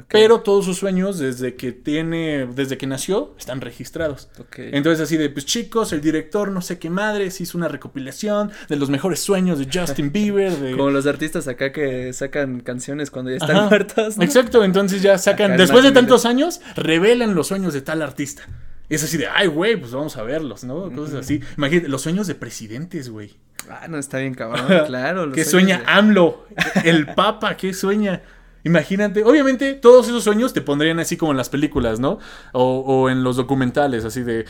[0.09, 4.31] Pero todos sus sueños desde que tiene, desde que nació, están registrados.
[4.57, 8.77] Entonces así de, pues chicos, el director no sé qué madres hizo una recopilación de
[8.77, 10.53] los mejores sueños de Justin Bieber.
[10.57, 10.73] De...
[10.77, 13.69] Como los artistas acá que sacan canciones cuando ya están Ajá.
[13.69, 14.25] muertos, ¿no?
[14.25, 18.45] Exacto, entonces ya sacan, después de tantos años, revelan los sueños de tal artista.
[18.89, 20.91] Y es así de, ay, güey, pues vamos a verlos, ¿no?
[20.91, 21.41] Cosas así.
[21.59, 23.35] Imagínate, los sueños de presidentes, güey.
[23.69, 25.31] Ah, no, está bien cabrón, claro.
[25.35, 26.47] ¿Qué sueña de- AMLO?
[26.85, 28.23] El Papa, ¿qué sueña?
[28.65, 32.19] Imagínate, obviamente todos esos sueños te pondrían así como en las películas, ¿no?
[32.53, 34.47] O, o en los documentales, así de...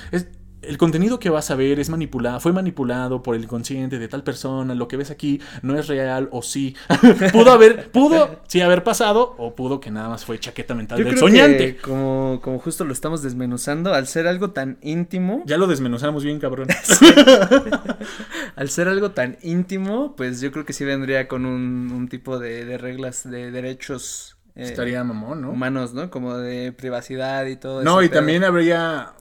[0.62, 4.22] el contenido que vas a ver es manipulado, fue manipulado por el inconsciente de tal
[4.24, 6.74] persona, lo que ves aquí no es real o sí.
[7.32, 11.04] pudo haber, pudo sí haber pasado o pudo que nada más fue chaqueta mental Yo
[11.04, 11.76] del creo soñante.
[11.76, 16.24] que como, como justo lo estamos desmenuzando, al ser algo tan íntimo, Ya lo desmenuzamos
[16.24, 16.68] bien, cabrón.
[18.56, 22.38] al ser algo tan íntimo, pues yo creo que sí vendría con un, un tipo
[22.38, 25.50] de, de reglas de derechos eh, Estaría mamón, ¿no?
[25.50, 26.10] humanos, ¿no?
[26.10, 28.18] Como de privacidad y todo No, ese y pedo.
[28.18, 29.12] también habría...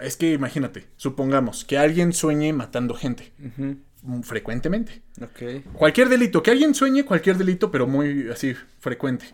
[0.00, 5.02] Es que imagínate, supongamos que alguien sueñe matando gente mm, frecuentemente.
[5.20, 5.64] Ok.
[5.74, 9.26] Cualquier delito, que alguien sueñe cualquier delito, pero muy así, frecuente.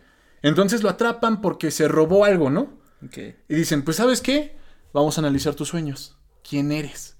[0.42, 2.78] Entonces lo atrapan porque se robó algo, ¿no?
[3.04, 3.18] Ok.
[3.48, 4.56] Y dicen, pues sabes qué,
[4.92, 6.18] vamos a analizar tus sueños.
[6.48, 7.16] ¿Quién eres?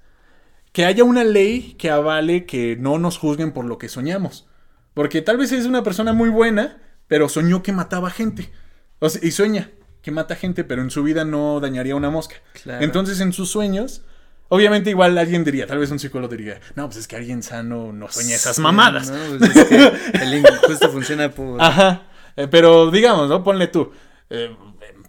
[0.72, 4.48] Que haya una ley que avale que no nos juzguen por lo que soñamos.
[4.94, 8.50] Porque tal vez es una persona muy buena, pero soñó que mataba gente.
[8.98, 9.70] O sea, y sueña
[10.06, 12.36] que mata gente, pero en su vida no dañaría una mosca.
[12.62, 12.84] Claro.
[12.84, 14.02] Entonces en sus sueños,
[14.48, 17.92] obviamente igual alguien diría, tal vez un psicólogo diría, no, pues es que alguien sano
[17.92, 19.10] no sueña esas mamadas.
[19.10, 19.74] No, pues es que
[20.22, 21.60] el justo funciona por.
[21.60, 22.04] Ajá.
[22.36, 23.42] Eh, pero digamos, ¿no?
[23.42, 23.90] Ponle tú.
[24.30, 24.54] eh,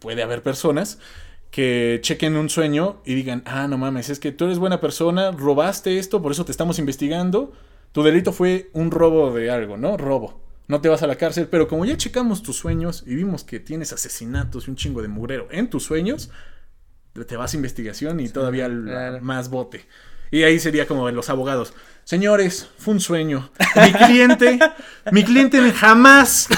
[0.01, 0.97] puede haber personas
[1.51, 5.29] que chequen un sueño y digan, ah, no mames, es que tú eres buena persona,
[5.29, 7.53] robaste esto, por eso te estamos investigando.
[7.91, 9.95] Tu delito fue un robo de algo, ¿no?
[9.95, 10.41] Robo.
[10.67, 13.59] No te vas a la cárcel, pero como ya checamos tus sueños y vimos que
[13.59, 16.29] tienes asesinatos y un chingo de mugrero en tus sueños,
[17.25, 19.21] te vas a investigación y todavía claro.
[19.21, 19.85] más bote.
[20.29, 21.73] Y ahí sería como los abogados.
[22.03, 23.49] Señores, fue un sueño.
[23.75, 24.59] Mi cliente,
[25.11, 26.49] mi cliente jamás,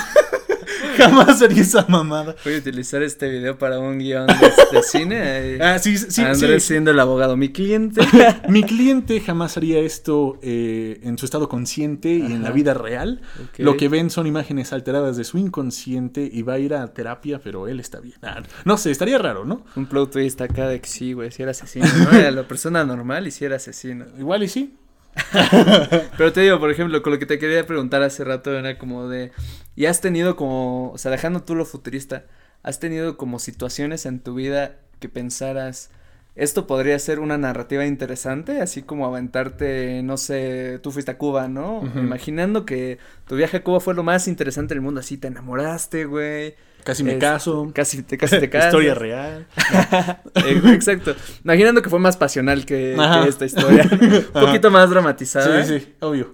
[1.00, 2.36] jamás haría esa mamada.
[2.44, 4.34] Voy a utilizar este video para un guion de,
[4.78, 5.16] de cine.
[5.20, 6.70] eh, Ah, sí, sí, Andrés sí.
[6.74, 7.36] siendo el abogado.
[7.38, 8.02] Mi cliente.
[8.50, 13.22] Mi cliente jamás haría esto eh, en su estado consciente y en la vida real.
[13.58, 17.40] Lo que ven son imágenes alteradas de su inconsciente y va a ir a terapia,
[17.44, 18.16] pero él está bien.
[18.22, 19.66] Ah, no sé, estaría raro, ¿no?
[19.76, 22.18] Un plot twist acá de que sí, güey, si era asesino, ¿no?
[22.18, 24.06] Era la persona normal y si era asesino.
[24.18, 24.76] Igual y sí.
[26.17, 29.08] Pero te digo, por ejemplo, con lo que te quería preguntar hace rato era como
[29.08, 29.32] de,
[29.76, 32.26] ¿y has tenido como, o sea, dejando tú lo futurista,
[32.63, 35.91] has tenido como situaciones en tu vida que pensaras,
[36.39, 41.47] esto podría ser una narrativa interesante, así como aventarte, no sé, tú fuiste a Cuba,
[41.47, 41.82] ¿no?
[41.95, 42.97] Imaginando que
[43.28, 46.56] tu viaje a Cuba fue lo más interesante del mundo, así te enamoraste, güey.
[46.84, 47.69] Casi me Es- caso.
[47.75, 48.67] Casi te, casi te casas.
[48.67, 49.47] Historia real.
[50.36, 51.13] Eh, Exacto.
[51.43, 52.95] Imaginando que fue más pasional que,
[53.28, 53.88] esta historia.
[53.91, 55.65] Un poquito más dramatizada.
[55.65, 56.32] Sí, sí, obvio.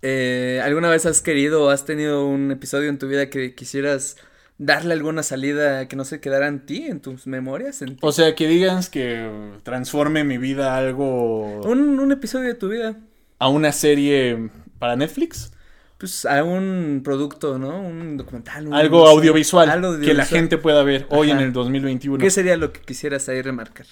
[0.00, 4.16] Eh, ¿Alguna vez has querido o has tenido un episodio en tu vida que quisieras
[4.64, 7.82] darle alguna salida que no se quedara en ti, en tus memorias?
[7.82, 7.96] En?
[8.00, 9.30] O sea, que digas que
[9.62, 11.60] transforme mi vida a algo.
[11.62, 12.96] un, un episodio de tu vida.
[13.38, 15.52] a una serie para Netflix.
[15.98, 17.80] Pues a un producto, ¿no?
[17.80, 18.66] Un documental.
[18.68, 20.26] un- Algo audiovisual algo que la audiovisual.
[20.26, 22.18] gente pueda ver hoy en el 2021.
[22.18, 23.86] ¿Qué sería lo que quisieras ahí remarcar?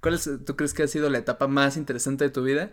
[0.00, 2.70] ¿Cuál es, tú crees que ha sido la etapa más interesante de tu vida?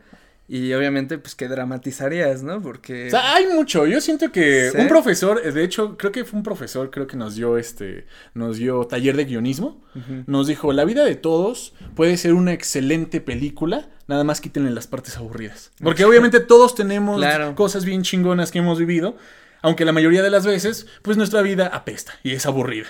[0.51, 2.59] Y obviamente, pues que dramatizarías, ¿no?
[2.59, 3.05] Porque.
[3.07, 3.85] O sea, hay mucho.
[3.85, 4.77] Yo siento que ¿Sí?
[4.81, 8.57] un profesor, de hecho, creo que fue un profesor, creo que nos dio este, nos
[8.57, 9.83] dio taller de guionismo.
[10.27, 14.88] Nos dijo, la vida de todos puede ser una excelente película, nada más quítenle las
[14.88, 15.71] partes aburridas.
[15.83, 17.53] Porque obviamente todos tenemos Claro.
[17.53, 19.17] cosas bien chingonas que hemos vivido,
[19.62, 22.88] aunque la mayoría de las veces, pues nuestra vida apesta y es aburrida.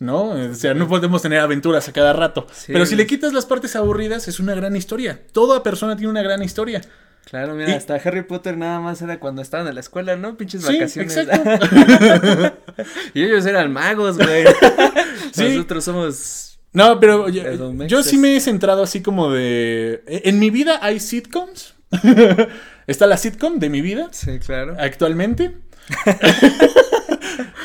[0.00, 0.30] ¿No?
[0.30, 2.46] O sea, no podemos tener aventuras a cada rato.
[2.52, 2.72] Sí.
[2.72, 5.20] Pero si le quitas las partes aburridas, es una gran historia.
[5.32, 6.80] Toda persona tiene una gran historia.
[7.26, 10.36] Claro, mira, Y- hasta Harry Potter nada más era cuando estaban en la escuela, ¿no?
[10.38, 11.16] Pinches Sí, vacaciones.
[11.16, 12.56] exacto.
[13.14, 14.44] y ellos eran magos, güey.
[15.32, 15.44] Sí.
[15.50, 16.58] Nosotros somos.
[16.72, 17.42] No, pero yo,
[17.86, 20.02] yo sí me he centrado así como de...
[20.06, 21.74] En mi vida hay sitcoms.
[22.86, 24.76] Está la sitcom de mi vida Sí, claro.
[24.78, 25.56] actualmente.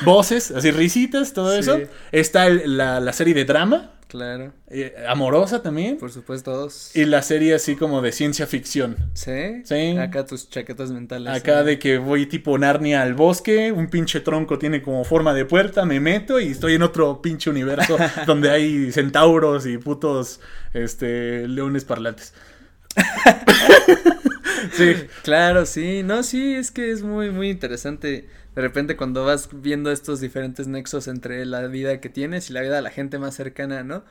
[0.04, 1.60] Voces, así risitas, todo Sí.
[1.60, 1.80] eso.
[2.12, 4.54] Está el- la, la serie de drama, Claro.
[4.70, 5.98] eh, amorosa también.
[5.98, 6.96] Por supuesto, dos.
[6.96, 8.96] Y la serie así como de ciencia ficción.
[9.14, 9.62] Sí.
[9.66, 9.98] Sí.
[9.98, 11.34] Acá tus chaquetas mentales.
[11.34, 15.44] Acá de que voy tipo Narnia al bosque, un pinche tronco tiene como forma de
[15.46, 20.40] puerta, me meto y estoy en otro pinche universo donde hay centauros y putos
[20.74, 22.34] este leones parlantes.
[24.74, 24.94] sí.
[25.24, 28.28] Claro, sí, no, sí, es que es muy, muy interesante.
[28.56, 32.62] De repente cuando vas viendo estos diferentes nexos entre la vida que tienes y la
[32.62, 34.04] vida de la gente más cercana, ¿no?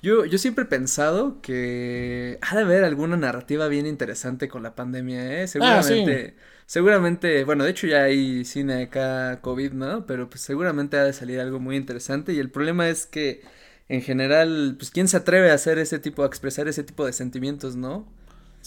[0.00, 4.76] Yo, yo siempre he pensado que ha de haber alguna narrativa bien interesante con la
[4.76, 5.48] pandemia, ¿eh?
[5.48, 10.06] Seguramente, seguramente, bueno, de hecho ya hay cine acá COVID, ¿no?
[10.06, 13.42] Pero pues seguramente ha de salir algo muy interesante y el problema es que
[13.88, 17.12] en general, pues quién se atreve a hacer ese tipo, a expresar ese tipo de
[17.12, 18.06] sentimientos, ¿no?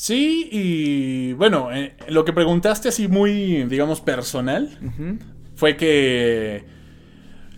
[0.02, 4.80] Sí, y bueno, eh, lo que preguntaste así muy, digamos, personal,
[5.56, 6.64] fue que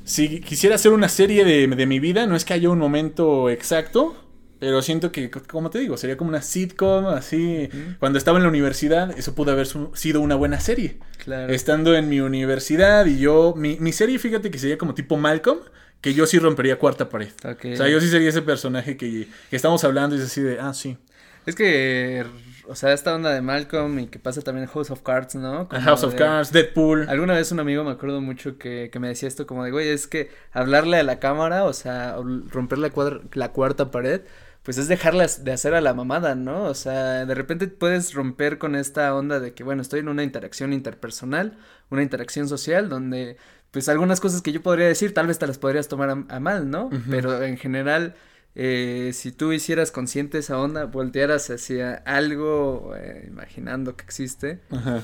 [0.03, 3.49] si quisiera hacer una serie de, de mi vida, no es que haya un momento
[3.49, 4.13] exacto,
[4.59, 8.49] pero siento que, como te digo, sería como una sitcom, así, cuando estaba en la
[8.49, 10.97] universidad, eso pudo haber su- sido una buena serie.
[11.23, 11.53] Claro.
[11.53, 15.59] Estando en mi universidad y yo, mi, mi serie, fíjate que sería como tipo Malcolm,
[16.01, 17.29] que yo sí rompería cuarta pared.
[17.73, 20.59] O sea, yo sí sería ese personaje que, que estamos hablando y es así de,
[20.59, 20.97] ah, sí.
[21.45, 22.25] Es que,
[22.67, 25.67] o sea, esta onda de Malcolm y que pasa también en House of Cards, ¿no?
[25.67, 27.07] Como House of de- Cards, Deadpool.
[27.09, 29.89] Alguna vez un amigo me acuerdo mucho que, que me decía esto como de, güey,
[29.89, 32.15] es que hablarle a la cámara, o sea,
[32.49, 34.21] romper la, cuadra- la cuarta pared,
[34.63, 36.63] pues es dejarlas de hacer a la mamada, ¿no?
[36.63, 40.23] O sea, de repente puedes romper con esta onda de que, bueno, estoy en una
[40.23, 41.57] interacción interpersonal,
[41.89, 43.35] una interacción social, donde,
[43.71, 46.39] pues algunas cosas que yo podría decir, tal vez te las podrías tomar a, a
[46.39, 46.89] mal, ¿no?
[47.09, 48.15] Pero en general,
[48.55, 55.03] eh, si tú hicieras consciente esa onda, voltearas hacia algo, eh, imaginando que existe, Ajá.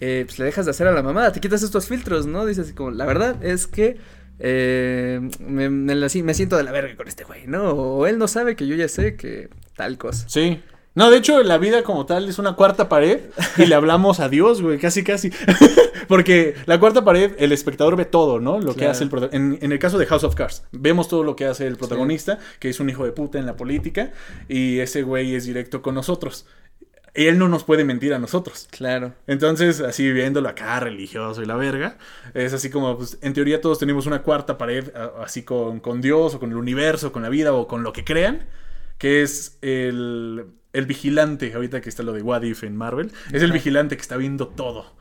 [0.00, 2.46] eh, pues le dejas de hacer a la mamada, te quitas estos filtros, ¿no?
[2.46, 3.98] Dices así como, la verdad es que
[4.38, 7.72] eh, me, me siento de la verga con este güey, ¿no?
[7.72, 10.28] O él no sabe que yo ya sé que tal cosa.
[10.28, 10.62] Sí.
[10.94, 13.20] No, de hecho, la vida como tal es una cuarta pared
[13.56, 15.30] y le hablamos a Dios, güey, casi, casi.
[16.08, 18.58] Porque la cuarta pared, el espectador ve todo, ¿no?
[18.58, 19.36] Lo que hace el protagonista.
[19.36, 22.40] En, en el caso de House of Cards, vemos todo lo que hace el protagonista,
[22.58, 24.12] que es un hijo de puta en la política,
[24.48, 26.46] y ese güey es directo con nosotros.
[27.14, 28.68] Él no nos puede mentir a nosotros.
[28.70, 29.14] Claro.
[29.26, 31.98] Entonces, así viéndolo acá, religioso y la verga,
[32.34, 36.34] es así como, pues, en teoría todos tenemos una cuarta pared, así con, con Dios
[36.34, 38.46] o con el universo, con la vida o con lo que crean,
[39.00, 43.42] que es el, el vigilante, ahorita que está lo de What If en Marvel, es
[43.42, 44.94] el vigilante que está viendo todo.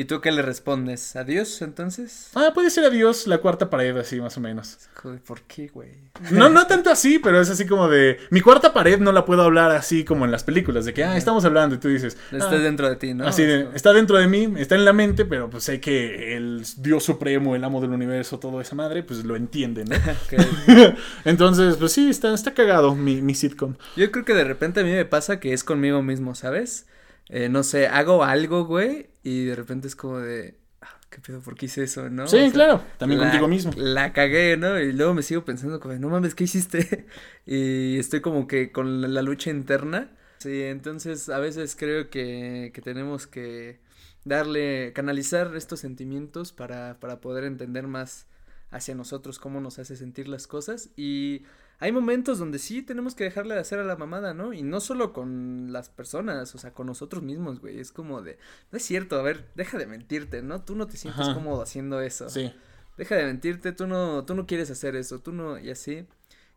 [0.00, 1.14] ¿Y tú qué le respondes?
[1.14, 2.30] ¿Adiós entonces?
[2.34, 4.78] Ah, puede ser a Dios la cuarta pared, así más o menos.
[4.94, 5.90] Joder, ¿por qué, güey?
[6.30, 9.42] No, no tanto así, pero es así como de, mi cuarta pared no la puedo
[9.42, 12.48] hablar así como en las películas, de que, ah, estamos hablando y tú dices, Está
[12.48, 13.26] "Ah, dentro de ti, ¿no?
[13.26, 16.64] Así de, está dentro de mí, está en la mente, pero pues sé que el
[16.78, 19.96] Dios supremo, el amo del universo, todo esa madre, pues lo entiende, ¿no?
[21.26, 23.74] Entonces, pues sí, está, está cagado mi, mi sitcom.
[23.96, 26.86] Yo creo que de repente a mí me pasa que es conmigo mismo, ¿sabes?
[27.32, 31.40] eh, no sé, hago algo, güey, y de repente es como de, ah, ¿qué pedo?
[31.40, 32.26] ¿Por qué hice eso, no?
[32.26, 33.72] Sí, O sea, claro, también la- contigo mismo.
[33.76, 34.78] La cagué, ¿no?
[34.80, 37.06] Y luego me sigo pensando como, de, no mames, ¿qué hiciste?
[37.46, 40.16] y estoy como que con la, la lucha interna.
[40.38, 43.80] Sí, entonces a veces creo que, que tenemos que
[44.24, 48.26] darle, canalizar estos sentimientos para, para poder entender más
[48.70, 51.42] hacia nosotros cómo nos hace sentir las cosas y
[51.80, 54.52] hay momentos donde sí tenemos que dejarle de hacer a la mamada, ¿no?
[54.52, 57.80] Y no solo con las personas, o sea, con nosotros mismos, güey.
[57.80, 58.38] Es como de,
[58.70, 60.62] no es cierto, a ver, deja de mentirte, ¿no?
[60.62, 61.34] Tú no te sientes Ajá.
[61.34, 62.28] cómodo haciendo eso.
[62.28, 62.52] Sí.
[62.98, 66.06] Deja de mentirte, tú no, tú no quieres hacer eso, tú no, y así.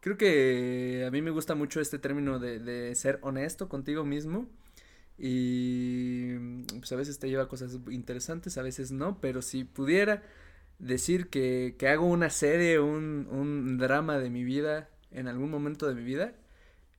[0.01, 4.49] Creo que a mí me gusta mucho este término de, de ser honesto contigo mismo.
[5.17, 6.35] Y
[6.79, 10.21] pues a veces te lleva a cosas interesantes, a veces no, pero si pudiera
[10.79, 15.87] decir que, que hago una serie, un, un drama de mi vida en algún momento
[15.87, 16.33] de mi vida,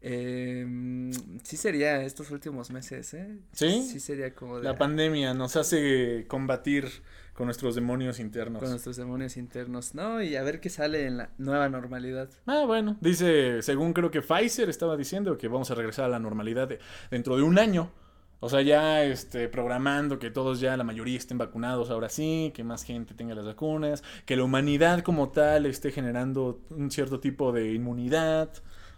[0.07, 1.11] eh,
[1.43, 3.39] sí sería estos últimos meses, ¿eh?
[3.53, 3.83] ¿Sí?
[3.83, 4.65] Sí sería como de...
[4.65, 6.87] La pandemia nos hace combatir
[7.33, 8.61] con nuestros demonios internos.
[8.61, 10.23] con nuestros demonios internos, ¿no?
[10.23, 12.29] Y a ver qué sale en la nueva normalidad.
[12.47, 12.97] Ah, bueno.
[13.01, 16.79] Dice, según creo que Pfizer estaba diciendo que vamos a regresar a la normalidad de-
[17.11, 17.91] dentro de un año.
[18.41, 22.63] O sea, ya este, programando que todos ya, la mayoría estén vacunados ahora sí, que
[22.63, 27.53] más gente tenga las vacunas, que la humanidad como tal esté generando un cierto tipo
[27.53, 28.51] de inmunidad.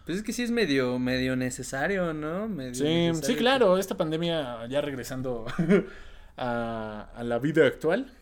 [0.05, 2.49] Pues es que sí es medio, medio necesario, ¿no?
[2.49, 5.47] Medio Sí, necesario sí, claro, esta pandemia ya regresando
[6.37, 8.13] a, a la vida actual.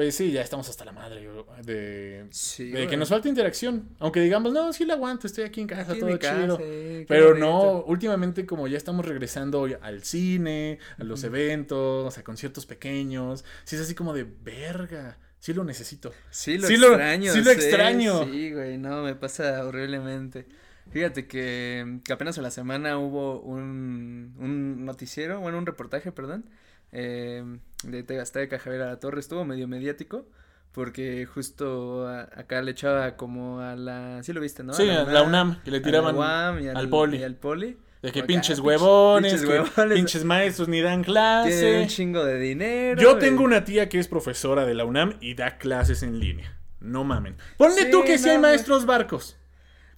[0.00, 1.28] Pues sí, ya estamos hasta la madre
[1.62, 3.90] de, Sí, de que nos falta interacción.
[3.98, 6.58] Aunque digamos, no, sí la aguanto, estoy aquí en casa, Aquí todo casa, chido.
[6.58, 7.46] eh, Pero bonito.
[7.46, 13.76] no, últimamente como ya estamos regresando al cine, a los eventos, a conciertos pequeños, sí
[13.76, 16.14] es así como de verga, sí lo necesito.
[16.30, 17.32] Sí lo Sí lo- extraño.
[17.34, 18.24] sí lo extraño.
[18.24, 20.46] Sí, güey, no, me pasa horriblemente.
[20.90, 26.46] Fíjate que, que apenas en la semana hubo un, un noticiero, bueno, un reportaje, perdón,
[26.92, 27.44] eh,
[27.84, 30.26] de TV Azteca, Javier La Torre, estuvo medio mediático,
[30.72, 34.72] porque justo a- acá le echaba como a la, sí lo viste, ¿no?
[34.74, 37.18] sí, a la UNAM, que le a la tiraban UAM y al poli.
[37.18, 37.76] y al poli.
[38.02, 41.80] de que Como pinches ah, huevones, pinches que huevones, pinches maestros ni dan Tienen clase.
[41.82, 43.00] un chingo de dinero.
[43.02, 46.56] Yo tengo una tía que es profesora de la UNAM y da clases en línea.
[46.80, 47.36] No mamen.
[47.58, 49.36] Ponle Sí, tú que no, hay maestros barcos.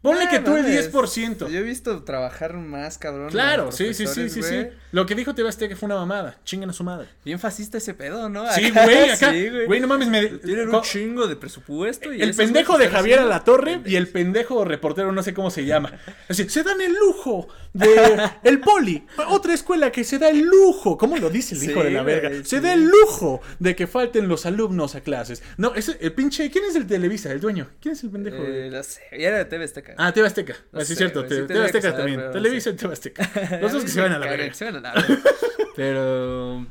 [0.02, 0.92] Ponle Ah, que tú el mames.
[0.92, 1.48] 10%.
[1.48, 3.28] Yo he visto trabajar más cabrón.
[3.28, 4.66] a Claro, sí, sí, sí, sí, sí.
[4.90, 6.38] Lo que dijo TV Azteca fue una mamada.
[6.44, 7.08] Chingan a su madre.
[7.24, 8.50] Bien fascista ese pedo, ¿no?
[8.52, 9.30] Sí, güey, acá.
[9.32, 9.66] sí, güey.
[9.66, 10.26] Güey, no mames, me.
[10.26, 14.64] Tienen un chingo de presupuesto y el pendejo de Javier haciendo Alatorre y el pendejo
[14.64, 15.92] reportero, no sé cómo se llama.
[16.28, 17.88] Así, se dan el lujo de
[18.42, 19.06] el poli.
[19.28, 20.98] Otra escuela que se da el lujo.
[20.98, 22.28] ¿Cómo lo dice el Sí, hijo de la verga?
[22.28, 22.62] güey, Se sí.
[22.62, 25.42] da el lujo de que falten los alumnos a clases.
[25.56, 26.50] No, ese, el pinche.
[26.50, 27.30] ¿Quién es el Televisa?
[27.32, 27.68] El dueño.
[27.80, 28.36] ¿Quién es el pendejo?
[28.42, 29.91] Eh, no sé, ya era de TV Azteca.
[29.98, 30.54] Ah, TV Azteca.
[30.72, 31.22] No Así es sé, cierto.
[31.22, 32.20] te- sí TV tendría que Azteca saber, también.
[32.20, 33.58] pero Televisa y TV Azteca.
[33.60, 34.54] Los dos que se van a la verga.
[34.54, 35.18] Se van a la verga.
[35.76, 36.66] Pero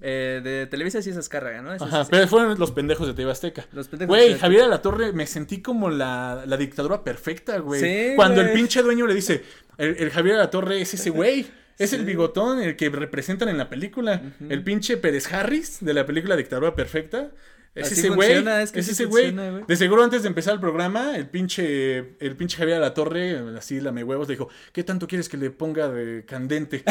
[0.00, 1.70] eh, de Televisa sí es Azcárraga, ¿no?
[1.72, 3.66] Ajá, sí- pero fueron los pendejos de TV Azteca.
[3.72, 7.58] Los pendejos de Güey, Javier a la Torre, me sentí como la, la dictadura perfecta,
[7.58, 7.80] güey.
[7.80, 9.42] Sí, Cuando el pinche dueño le dice,
[9.78, 11.46] el, el Javier a la Torre es ese güey.
[11.76, 12.06] Es el Sí.
[12.06, 14.22] bigotón, el que representan en la película.
[14.48, 17.32] El pinche Pérez Harris de la película Dictadura Perfecta.
[17.74, 18.32] Es Así ese güey.
[18.62, 19.34] es que es sí ese güey.
[19.66, 23.36] De seguro antes de empezar el programa, el pinche, el pinche Javier a la Torre,
[23.58, 26.84] así lame huevos, le dijo, ¿qué tanto quieres que le ponga de candente?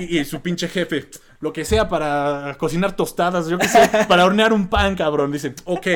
[0.00, 1.08] y, y su pinche jefe,
[1.40, 5.32] lo que sea para cocinar tostadas, yo qué sé, para hornear un pan, cabrón.
[5.32, 5.86] Dice, ok,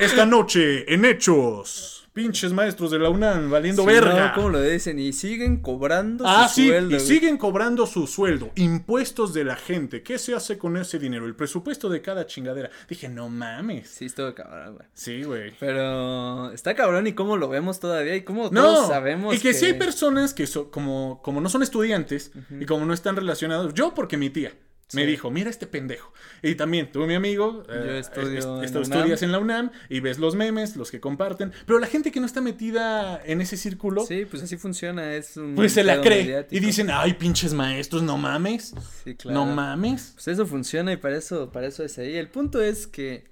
[0.00, 4.28] esta noche en Hechos, pinches maestros de la UNAM valiendo Sí, verga.
[4.28, 4.98] no, ¿Cómo lo dicen?
[4.98, 6.96] Y siguen cobrando Ah, su sí, sueldo.
[6.96, 10.02] y siguen cobrando su sueldo, impuestos de la gente.
[10.02, 11.26] ¿Qué se hace con ese dinero?
[11.26, 12.70] El presupuesto de cada chingadera.
[12.88, 13.90] Dije, no mames.
[13.90, 14.88] Sí, estuvo cabrón, güey.
[14.94, 15.52] Sí, güey.
[15.60, 19.52] Pero está cabrón y cómo lo vemos todavía y cómo No, todos sabemos y que,
[19.52, 23.74] sí hay personas que so- como, como no son estudiantes y como no están relacionados,
[23.74, 24.54] yo porque mi tía
[24.92, 26.12] me dijo, mira este pendejo.
[26.42, 30.18] Y también tuve mi amigo, eh, estudio es- en estudias en la UNAM y ves
[30.18, 34.06] los memes, los que comparten, pero la gente que no está metida en ese círculo,
[34.06, 36.54] Sí, pues así funciona, es un pues se la cree mediático.
[36.56, 39.44] y dicen, ay, pinches maestros, no mames, Sí, claro.
[39.44, 40.12] no mames.
[40.14, 42.14] Pues eso funciona y para eso, para eso es ahí.
[42.16, 43.24] El punto es que,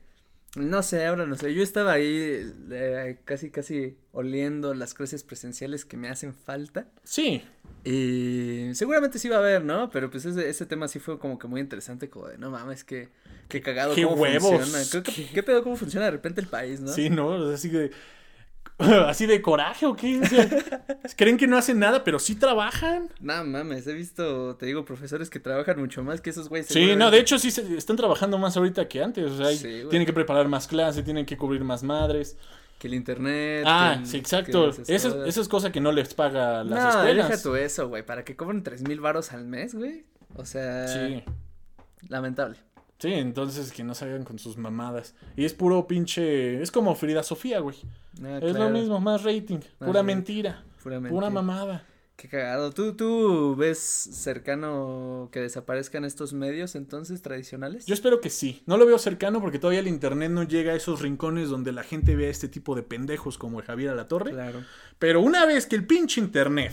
[0.56, 5.84] no sé, ahora no sé, yo estaba ahí eh, casi, casi oliendo las clases presenciales
[5.84, 6.88] que me hacen falta.
[7.04, 7.42] Sí,
[7.86, 9.90] Y seguramente sí va a haber, ¿no?
[9.90, 12.82] Pero pues ese, ese tema sí fue como que muy interesante, como de, no mames,
[12.82, 13.10] que,
[13.48, 14.50] qué cagado Qué cómo huevos.
[14.70, 14.84] funciona.
[14.90, 16.90] ¿Qué, qué, qué pedo cómo funciona de repente el país, no?
[16.92, 17.34] sí, ¿no?
[17.50, 17.90] Así de...
[18.78, 20.18] Así de coraje o qué?
[20.20, 20.48] O sea,
[21.16, 23.08] creen que no hacen nada, pero sí trabajan.
[23.20, 26.66] No mames, he visto, te digo, profesores que trabajan mucho más que esos güeyes.
[26.68, 29.30] Sí, no, de hecho sí se- están trabajando más ahorita que antes.
[29.30, 29.88] O sea, hay- Sí, güey.
[29.90, 32.36] tienen que preparar más clases, tienen que cubrir más madres.
[32.84, 33.64] Que el internet.
[33.66, 34.68] Ah, que- sí, exacto.
[34.68, 35.26] Esa es, escuelas.
[35.30, 37.28] esa es cosa que no les paga las no, escuelas.
[37.30, 38.04] deja tú eso, güey.
[38.04, 40.04] Para que cobren tres mil varos al mes, güey.
[40.36, 41.24] O sea, Sí.
[42.08, 42.58] lamentable.
[42.98, 45.14] Sí, entonces que no salgan con sus mamadas.
[45.34, 46.60] Y es puro pinche.
[46.60, 47.76] Es como Frida Sofía, güey.
[48.22, 49.60] Ah, es claro, lo mismo, más rating.
[49.78, 50.62] pura mentira.
[50.82, 51.30] Pura, Pura mentira.
[51.30, 51.84] mamada.
[52.16, 52.70] Qué cagado.
[52.72, 57.86] ¿Tú, ¿Tú ves cercano que desaparezcan estos medios entonces tradicionales?
[57.86, 58.62] Yo espero que sí.
[58.66, 61.82] No lo veo cercano porque todavía el internet no llega a esos rincones donde la
[61.82, 64.30] gente vea este tipo de pendejos como el Javier Alatorre.
[64.30, 64.62] Claro.
[64.98, 66.72] Pero una vez que el pinche internet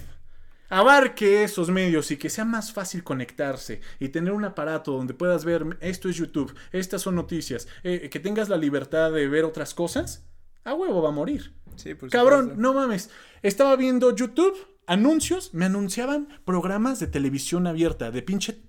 [0.72, 5.44] abarque esos medios y que sea más fácil conectarse y tener un aparato donde puedas
[5.44, 9.74] ver esto es YouTube, estas son noticias, eh, que tengas la libertad de ver otras
[9.74, 10.26] cosas,
[10.64, 11.54] a huevo va a morir.
[11.76, 13.10] Sí, por Cabrón, no mames.
[13.42, 14.56] Estaba viendo YouTube,
[14.92, 18.62] anuncios, me anunciaban programas de televisión abierta, de pinche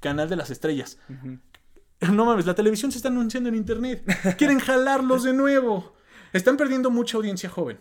[0.00, 0.98] canal de las estrellas.
[2.00, 4.04] No mames, la televisión se está anunciando en internet.
[4.36, 5.94] Quieren jalarlos de nuevo.
[6.32, 7.78] Están perdiendo mucha audiencia joven.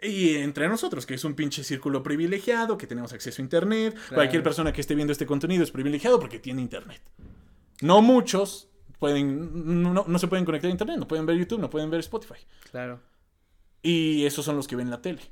[0.00, 4.44] Y entre nosotros, que es un pinche círculo privilegiado, que tenemos acceso a internet, cualquier
[4.44, 7.02] persona que esté viendo este contenido es privilegiado porque tiene internet.
[7.80, 8.70] No muchos
[9.00, 12.00] pueden, no, no se pueden conectar a internet, no pueden ver YouTube, no pueden ver
[12.00, 12.40] Spotify.
[12.70, 13.00] Claro.
[13.82, 15.22] Y esos son los que ven la tele.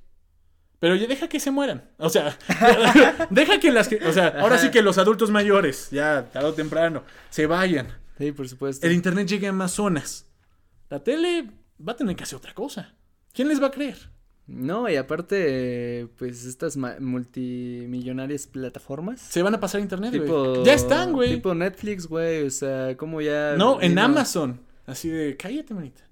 [0.81, 1.85] Pero ya deja que se mueran.
[1.99, 2.37] O sea,
[3.31, 3.97] deja que las que.
[4.07, 7.89] O sea, ahora sí que los adultos mayores, ya tarde o temprano, se vayan.
[8.19, 8.87] Sí, por supuesto.
[8.87, 10.27] El internet llegue a más zonas.
[10.91, 11.51] La tele
[11.87, 12.95] va a tener que hacer otra cosa.
[13.33, 13.97] ¿Quién les va a creer?
[14.47, 19.21] No, y aparte, pues estas multimillonarias plataformas.
[19.21, 20.23] Se van a pasar a internet, güey.
[20.25, 20.65] Tipo.
[20.65, 21.37] Ya están, güey.
[21.37, 22.43] Tipo Netflix, güey.
[22.47, 23.55] O sea, como ya.
[23.57, 24.61] No, en Amazon.
[24.87, 26.03] Así de, cállate, manita.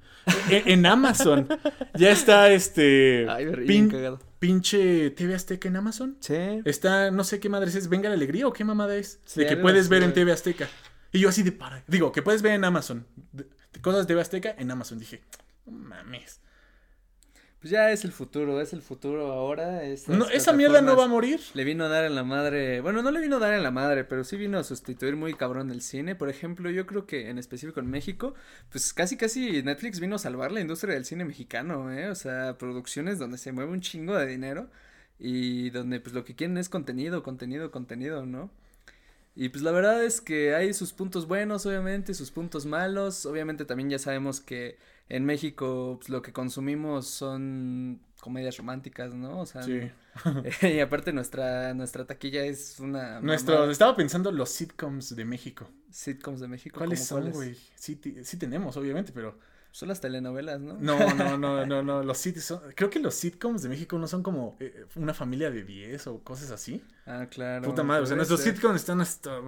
[0.51, 1.47] E- en Amazon.
[1.95, 3.27] Ya está este.
[3.29, 4.19] Ay, me reí pin- bien cagado.
[4.43, 6.17] Pinche TV Azteca en Amazon.
[6.19, 6.35] Sí.
[6.65, 9.21] Está, no sé qué madres es, Venga la Alegría o qué mamada es.
[9.25, 10.13] Sí, de que puedes ver en.
[10.13, 10.69] TV Azteca.
[11.13, 11.85] Y yo así de para.
[11.87, 13.07] Digo, que puedes ver en Amazon.
[13.31, 14.99] De- de cosas de TV Azteca en Amazon.
[14.99, 15.23] Dije,
[15.65, 16.41] mames.
[17.63, 19.83] Pues ya es el futuro, es el futuro ahora.
[20.09, 21.39] No, esa mierda no va a morir.
[21.55, 22.81] Le vino a dar en la madre.
[22.81, 25.35] Bueno, no le vino a dar en la madre, pero sí vino a sustituir muy
[25.35, 26.17] cabrón el cine.
[26.17, 28.35] Por ejemplo, yo creo que en específico en México,
[28.69, 32.11] pues casi casi Netflix vino a salvar la industria del cine mexicano, ¿eh?
[32.11, 34.69] O sea, producciones donde se mueve un chingo de dinero
[35.21, 38.51] y donde pues lo que quieren es contenido, contenido, contenido, ¿no?
[39.37, 43.25] Y pues la verdad es que hay sus puntos buenos, obviamente, sus puntos malos.
[43.25, 49.41] Obviamente también ya sabemos que en México pues, lo que consumimos son comedias románticas, ¿no?
[49.41, 49.91] O sea, Sí.
[50.63, 55.69] y aparte nuestra nuestra taquilla es una Nuestro, estaba pensando los sitcoms de México.
[55.91, 56.79] sitcoms de México.
[56.79, 57.57] ¿Cuáles ¿cómo son, güey?
[57.75, 57.97] Sí,
[58.39, 59.39] tenemos, obviamente, pero.
[59.75, 60.75] Son las telenovelas, ¿no?
[60.75, 62.03] No, no, no, no, no.
[62.03, 65.51] Los sit son- Creo que los sitcoms de México no son como eh, una familia
[65.51, 66.85] de 10 o cosas así.
[67.07, 67.65] Ah, claro.
[67.65, 68.53] Puta madre, o sea, nuestros ser.
[68.55, 69.41] sitcoms están hasta.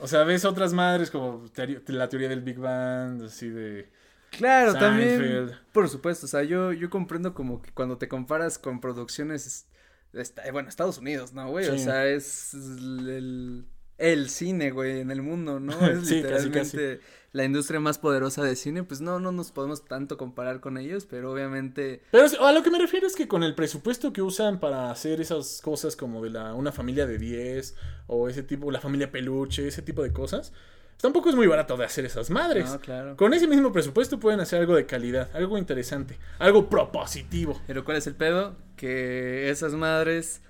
[0.00, 1.44] O sea, ves otras madres como
[1.88, 3.90] la teoría del Big Bang, así de.
[4.30, 5.50] Claro, también.
[5.72, 9.66] Por supuesto, o sea, yo, yo comprendo como que cuando te comparas con producciones,
[10.12, 11.66] esta- bueno, Estados Unidos, ¿no, güey?
[11.68, 13.66] O sea, es el,
[13.96, 15.72] el cine, güey, en el mundo, ¿no?
[15.86, 17.00] Es Sí, casi, literalmente
[17.32, 21.04] la industria más poderosa de cine, pues no, no nos podemos tanto comparar con ellos,
[21.04, 24.60] pero obviamente, Pero a lo que me refiero es que con el presupuesto que usan
[24.60, 27.74] para hacer esas cosas como de la una familia de 10
[28.06, 30.52] o ese tipo, la familia peluche, ese tipo de cosas,
[31.00, 32.70] tampoco es muy barato de hacer esas madres.
[32.70, 33.16] no, claro.
[33.16, 37.60] Con ese mismo presupuesto pueden hacer algo de calidad, algo interesante, algo propositivo.
[37.66, 38.56] Pero ¿cuál es el pedo?
[38.76, 40.40] Que esas madres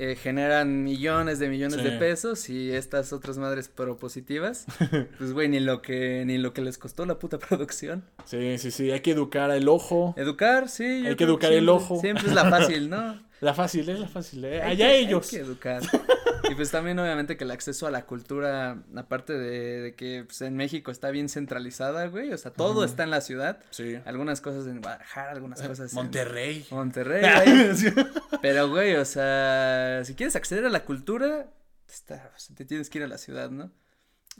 [0.00, 1.82] eh, generan millones de millones Sí.
[1.90, 4.64] de pesos y estas otras madres propositivas,
[5.18, 8.04] pues güey, ni lo que ni lo que les costó la puta producción.
[8.24, 10.14] Sí, sí, sí, hay que educar al ojo.
[10.16, 10.84] Educar, sí.
[11.06, 12.00] Hay que educar el siempre- ojo.
[12.00, 13.26] Siempre es la fácil, ¿no?
[13.40, 14.44] La fácil, es la fácil.
[14.44, 14.60] eh.
[14.62, 15.24] Allá que- ellos.
[15.32, 15.82] Hay que educar.
[16.50, 20.40] Y pues también obviamente que el acceso a la cultura, aparte de, de que pues,
[20.42, 23.60] en México está bien centralizada, güey, o sea, todo está en la ciudad.
[23.70, 23.98] Sí.
[24.04, 26.66] Algunas cosas en Guadalajara, algunas cosas en Monterrey.
[26.70, 27.24] Monterrey.
[27.24, 27.72] ahí.
[28.42, 31.50] Pero, güey, o sea, si quieres acceder a la cultura,
[31.88, 33.70] está, te tienes que ir a la ciudad, ¿no?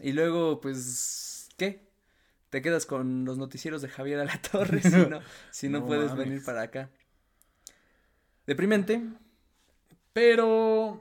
[0.00, 1.88] Y luego, pues, ¿qué?
[2.50, 6.26] Te quedas con los noticieros de Javier Alatorre si no, si no, No puedes mames.
[6.28, 6.88] venir para acá.
[8.46, 9.02] Deprimente.
[10.12, 11.00] Pero,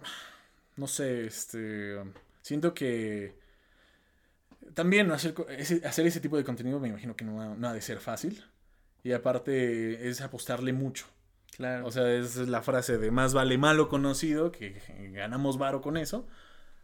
[0.77, 2.01] no sé, este,
[2.41, 3.35] siento que
[4.73, 5.33] también hacer,
[5.85, 8.43] hacer ese tipo de contenido me imagino que no ha, no ha de ser fácil.
[9.03, 11.05] Y aparte es apostarle mucho.
[11.55, 11.85] Claro.
[11.85, 14.81] O sea, es la frase de más vale malo conocido, que
[15.13, 16.27] ganamos varo con eso,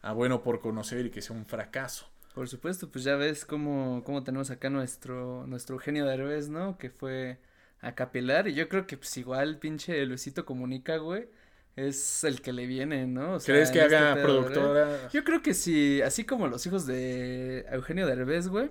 [0.01, 2.07] a bueno por conocer y que sea un fracaso.
[2.33, 6.77] Por supuesto, pues ya ves cómo, cómo tenemos acá nuestro, nuestro Eugenio Derbez, ¿no?
[6.77, 7.39] Que fue
[7.81, 11.27] a capelar y yo creo que pues igual pinche Luisito Comunica, güey,
[11.75, 13.33] es el que le viene, ¿no?
[13.35, 14.53] O sea, ¿Crees que este haga pedo, ¿verdad?
[14.53, 15.09] productora?
[15.11, 18.69] Yo creo que sí, así como los hijos de Eugenio Derbez, güey,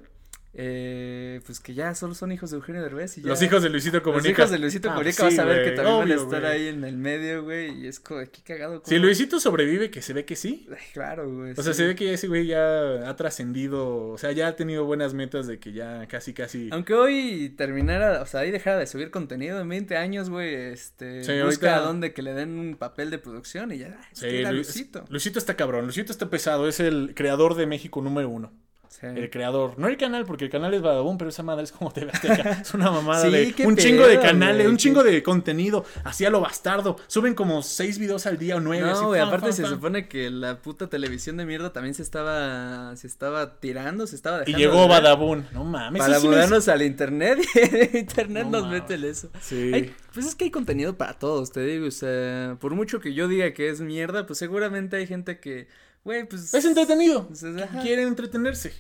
[0.55, 3.28] eh, pues que ya solo son hijos de Eugenio Derbez y ya.
[3.28, 4.28] Los hijos de Luisito Comunica.
[4.28, 6.44] Los hijos de Luisito Ah, Comunica sí, vas a ver que también van a estar
[6.44, 8.82] ahí en el medio, güey, y es como, qué cagado.
[8.84, 10.66] Si Luisito sobrevive, que se ve que sí.
[10.70, 11.53] Ay, claro, güey.
[11.57, 14.84] O sea, se ve que ese güey ya ha trascendido, o sea, ya ha tenido
[14.84, 16.68] buenas metas de que ya casi, casi...
[16.70, 21.24] Aunque hoy terminara, o sea, ahí dejara de subir contenido en 20 años, güey, este,
[21.24, 24.18] Sí, busca ahorita- a dónde que le den un papel de producción y ya, es
[24.18, 25.05] Sí, que era Luis- Luisito.
[25.09, 28.53] Luisito está cabrón, Luisito está pesado, es el creador de México número uno.
[28.93, 29.07] Sí.
[29.07, 31.90] El creador, no el canal, porque el canal es Badabun, pero esa madre es como
[31.90, 32.59] TV Azteca.
[32.61, 36.30] Es una mamada Sí, de un chingo de canales, un chingo de contenido, así a
[36.30, 36.97] lo bastardo.
[37.07, 38.90] Suben como seis videos al día o nueve.
[38.90, 43.07] No, güey, aparte se supone que la puta televisión de mierda también se estaba, se
[43.07, 44.59] estaba tirando, se estaba Y dejando.
[44.59, 45.47] llegó de Badabun.
[45.53, 45.99] No mames.
[46.03, 47.38] Para sí mudarnos al internet
[47.95, 49.30] y internet No nos mete el eso.
[49.40, 49.70] Sí.
[49.72, 53.14] Hay- pues es que hay contenido para todos, te digo, o sea, por mucho que
[53.14, 55.68] yo diga que es mierda, pues seguramente hay gente que,
[56.05, 56.53] güey, pues.
[56.55, 57.28] Es entretenido.
[57.28, 57.44] pues.
[57.82, 58.72] Quieren entretenerse.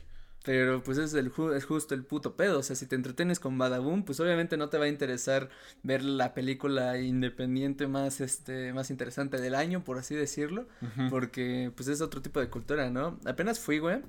[0.44, 2.58] Pero pues es, el, ju- es justo el puto pedo.
[2.58, 5.48] O sea, si te entretienes con Badaboom, pues obviamente no te va a interesar
[5.84, 10.66] ver la película independiente más, este, más interesante del año, por así decirlo.
[11.10, 13.20] Porque pues es otro tipo de cultura, ¿no?
[13.24, 14.00] Apenas fui, güey,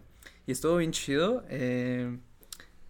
[0.47, 1.45] y estuvo bien chido.
[1.49, 2.17] Eh,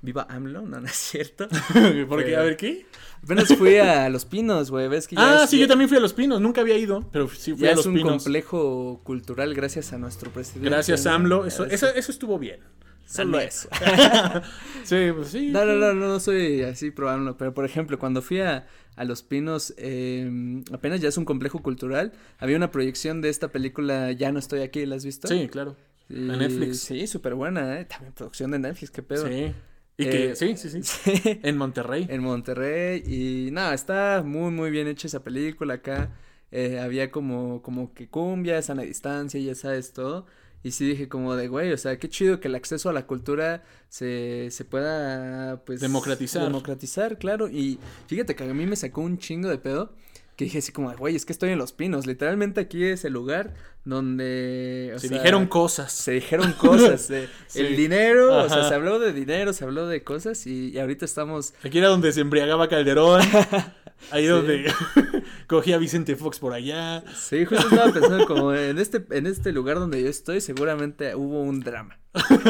[0.04, 1.48] Viva AMLO, no, no es cierto.
[2.08, 2.86] Porque, Pero- a ver, ¿qué?
[3.24, 5.88] Apenas fui a Los Pinos, güey, ves que ya Ah, es- sí, ya- yo también
[5.88, 6.40] fui a Los Pinos.
[6.42, 8.22] Nunca había ido, pero sí fui Ya a es Los un Pinos.
[8.24, 10.70] complejo cultural gracias a nuestro presidente.
[10.70, 11.06] Gracias.
[11.08, 11.46] AMLO.
[11.46, 12.60] Eso, eso, eso estuvo bien.
[13.06, 13.68] Solo eso.
[14.84, 15.50] sí, pues sí.
[15.52, 19.04] No, no, no, no, no soy así probando, pero por ejemplo, cuando fui a, a
[19.06, 24.12] Los Pinos, eh, apenas ya es un complejo cultural, había una proyección de esta película
[24.14, 25.28] Ya no estoy aquí, ¿la has visto?
[25.28, 25.76] Sí, claro.
[26.10, 26.80] Y- en Netflix.
[26.80, 27.86] Sí, súper buena, ¿eh?
[27.86, 29.28] También producción de Netflix, qué pedo.
[29.28, 29.54] Sí.
[29.98, 30.82] Y Eh, que, sí, sí, sí.
[30.84, 31.40] sí.
[31.44, 32.08] En Monterrey.
[32.10, 36.12] en Monterrey y nada, está muy muy bien hecha esa película acá.
[36.52, 40.26] eh, había como como que cumbia, sana distancia, ya sabes todo.
[40.64, 43.06] Y sí dije como de güey, o sea, qué chido que el acceso a la
[43.06, 46.44] cultura se, se pueda pues Democratizar.
[46.44, 47.50] democratizar, claro.
[47.50, 49.94] Y fíjate que a mí me sacó un chingo de pedo.
[50.36, 52.08] Que dije así como de, güey, es que estoy en Los Pinos.
[52.08, 53.54] Literalmente aquí es el lugar
[53.86, 54.94] donde.
[54.96, 55.92] o Se sea, dijeron cosas.
[55.92, 57.08] se dijeron cosas.
[57.08, 57.60] de Sí.
[57.60, 60.46] El dinero, o sea, se habló de dinero, se habló de cosas.
[60.48, 63.22] Y, y ahorita estamos Aquí era donde se embriagaba Calderón.
[64.12, 64.28] Ahí Sí.
[64.30, 64.72] donde
[65.48, 67.04] cogía Vicente Fox por allá.
[67.16, 71.42] Sí, justo estaba pensando como en este, en este lugar donde yo estoy, seguramente hubo
[71.42, 72.00] un drama.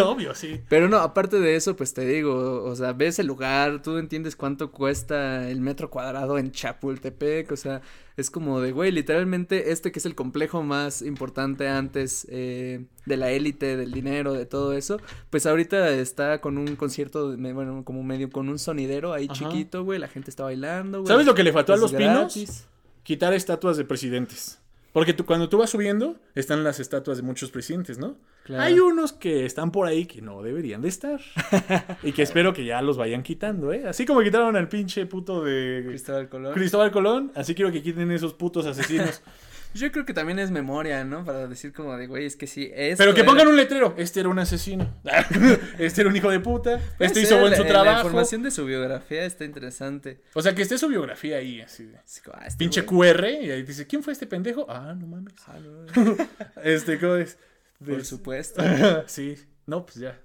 [0.03, 0.61] Obvio, sí.
[0.67, 4.35] Pero no, aparte de eso, pues te digo, o sea, ves el lugar, tú entiendes
[4.35, 7.81] cuánto cuesta el metro cuadrado en Chapultepec, o sea,
[8.17, 13.17] es como de, güey, literalmente este que es el complejo más importante antes eh, de
[13.17, 14.99] la élite, del dinero, de todo eso,
[15.29, 19.33] pues ahorita está con un concierto, de- bueno, como medio con un sonidero ahí Ajá.
[19.49, 21.07] chiquito, güey, la gente está bailando, güey.
[21.07, 22.65] ¿Sabes lo que le faltó a es los pinos?
[23.03, 24.59] Quitar estatuas de presidentes.
[24.93, 28.15] Porque tú, cuando tú vas subiendo, están las estatuas de muchos presidentes, ¿no?
[28.43, 28.63] Claro.
[28.63, 31.19] Hay unos que están por ahí que no deberían de estar.
[32.03, 33.85] y que espero que ya los vayan quitando, ¿eh?
[33.87, 36.53] Así como quitaron al pinche puto de Cristóbal Colón.
[36.53, 39.23] Cristóbal Colón, así quiero que quiten esos putos asesinos.
[39.73, 41.25] Yo creo que también es memoria, ¿no?
[41.25, 42.97] Para decir como de, güey, es que sí, es.
[42.97, 43.95] Pero que pongan un letrero.
[43.97, 44.87] Este era un asesino.
[45.79, 46.79] este era un hijo de puta.
[46.99, 48.01] Este hizo buen su La trabajo.
[48.07, 50.21] información de su biografía está interesante.
[50.33, 51.97] O sea, que esté su biografía ahí, así de.
[51.97, 53.13] Ah, este Pinche güey.
[53.13, 53.25] QR.
[53.41, 54.65] Y ahí dice, ¿quién fue este pendejo?
[54.69, 55.33] Ah, no mames.
[55.47, 56.15] Ah, no,
[56.63, 57.37] este, ¿cómo es?
[57.83, 58.63] Por supuesto.
[59.07, 59.37] sí.
[59.65, 60.19] No, pues ya.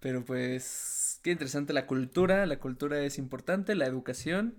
[0.00, 2.46] Pero pues, qué interesante la cultura.
[2.46, 4.54] La cultura es importante, la educación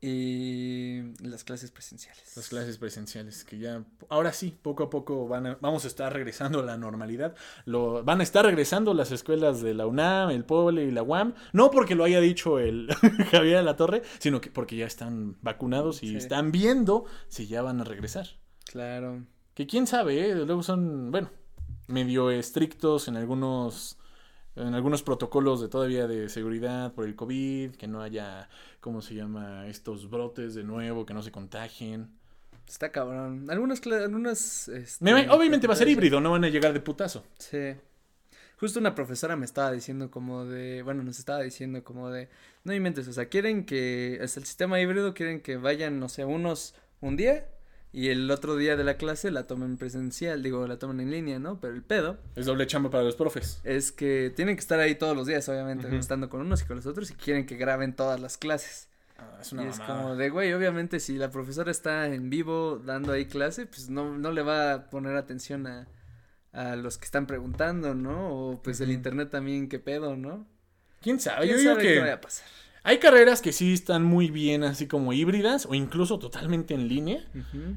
[0.00, 2.36] y las clases presenciales.
[2.36, 6.12] Las clases presenciales, que ya, ahora sí, poco a poco van a- vamos a estar
[6.12, 7.34] regresando a la normalidad.
[7.64, 11.34] Lo, van a estar regresando las escuelas de la UNAM, el POBLE y la UAM.
[11.52, 12.88] No porque lo haya dicho el
[13.30, 16.16] Javier de la Torre, sino que porque ya están vacunados y Sí.
[16.16, 18.26] están viendo si ya van a regresar.
[18.70, 19.24] Claro.
[19.54, 20.34] Que quién sabe, ¿eh?
[20.34, 21.30] luego son, bueno,
[21.88, 23.97] medio estrictos en algunos
[24.58, 28.48] en algunos protocolos de todavía de seguridad por el COVID, que no haya,
[28.80, 29.66] ¿cómo se llama?
[29.68, 32.08] Estos brotes de nuevo, que no se contagien.
[32.66, 33.50] Está cabrón.
[33.50, 37.24] Algunas, algunas, este, Me obviamente va a ser híbrido, no van a llegar de putazo.
[37.38, 37.74] Sí.
[38.60, 42.28] Justo una profesora me estaba diciendo como de, bueno, nos estaba diciendo como de,
[42.64, 46.24] no inventes, o sea, quieren que, es el sistema híbrido, quieren que vayan, no sé,
[46.24, 47.46] unos un día
[47.92, 51.38] y el otro día de la clase la tomen presencial, digo, la tomen en línea,
[51.38, 51.60] ¿no?
[51.60, 53.60] Pero el pedo Es doble chamba para los profes.
[53.64, 55.96] es que tienen que estar ahí todos los días, obviamente, Ujú.
[55.96, 58.88] estando con unos y con los otros y quieren que graben todas las clases.
[59.18, 60.02] Ah, es y una es mamada.
[60.02, 64.16] como de, güey, obviamente si la profesora está en vivo dando ahí clase, pues no,
[64.16, 65.88] no le va a poner atención a,
[66.52, 68.28] a los que están preguntando, ¿no?
[68.50, 70.46] O pues el internet también, qué pedo, ¿no?
[71.00, 71.46] ¿Quién sabe?
[71.46, 72.46] ¿Quién Yo digo sabe qué vaya que a pasar?
[72.84, 77.24] Hay carreras que sí están muy bien así como híbridas o incluso totalmente en línea.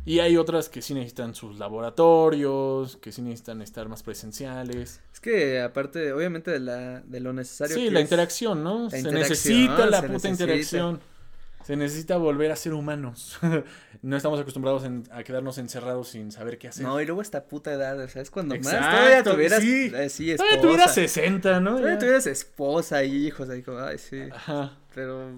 [0.06, 5.02] Y hay otras que sí necesitan sus laboratorios, que sí necesitan estar más presenciales.
[5.14, 8.90] Es que aparte, obviamente, de, la, de lo necesario Sí, que la es- interacción, ¿no?
[8.90, 10.30] se interacción, necesita la se puta necesita.
[10.30, 11.00] interacción.
[11.66, 13.38] Se necesita volver a ser humanos.
[14.02, 16.84] no estamos acostumbrados en- a quedarnos encerrados sin saber qué hacer.
[16.86, 19.92] No, y luego esta puta edad, o sea, es cuando más Exacto, todavía tuvieras, sí.
[19.96, 20.62] eh, sí, Todavía esposa.
[20.62, 21.70] tuviera 60, ¿no?
[21.72, 22.00] Todavía Ya.
[22.00, 24.78] tuvieras esposa y hijos ahí como, ay, sí, Ajá.
[24.94, 25.32] Pero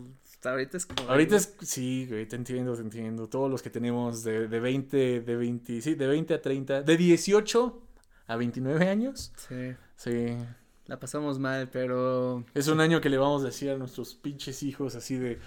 [0.43, 1.09] ahorita es como...
[1.09, 3.27] Ahorita es, sí, güey, te entiendo, te entiendo.
[3.27, 6.97] Todos los que tenemos de, de 20, de 20, sí, de 20 a 30, de
[6.97, 7.81] 18
[8.27, 9.31] a 29 años.
[9.35, 10.35] Sí, Sí,
[10.87, 12.43] la pasamos mal, pero...
[12.53, 15.39] es un año que le vamos a decir a nuestros pinches hijos así de,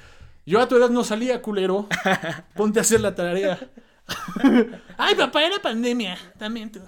[0.46, 1.88] yo a tu edad no salía, culero,
[2.54, 3.58] ponte a hacer la tarea.
[4.96, 6.80] Ay, papá, era pandemia, también tú.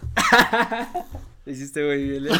[1.46, 2.38] Hiciste muy bien, ¿eh?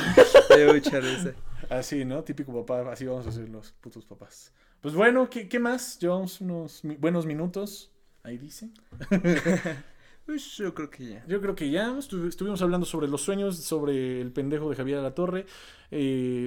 [0.49, 1.33] Me dio mucha risa.
[1.69, 2.23] Así, ¿no?
[2.23, 4.53] Típico papá, así vamos a ser los putos papás.
[4.81, 5.99] Pues bueno, ¿qué, qué más?
[5.99, 7.91] Llevamos unos mi- buenos minutos,
[8.23, 8.71] ahí dice.
[10.27, 11.25] Pues yo creo que ya.
[11.27, 14.99] Yo creo que ya estu- estuvimos hablando sobre los sueños, sobre el pendejo de Javier
[14.99, 15.47] La Torre,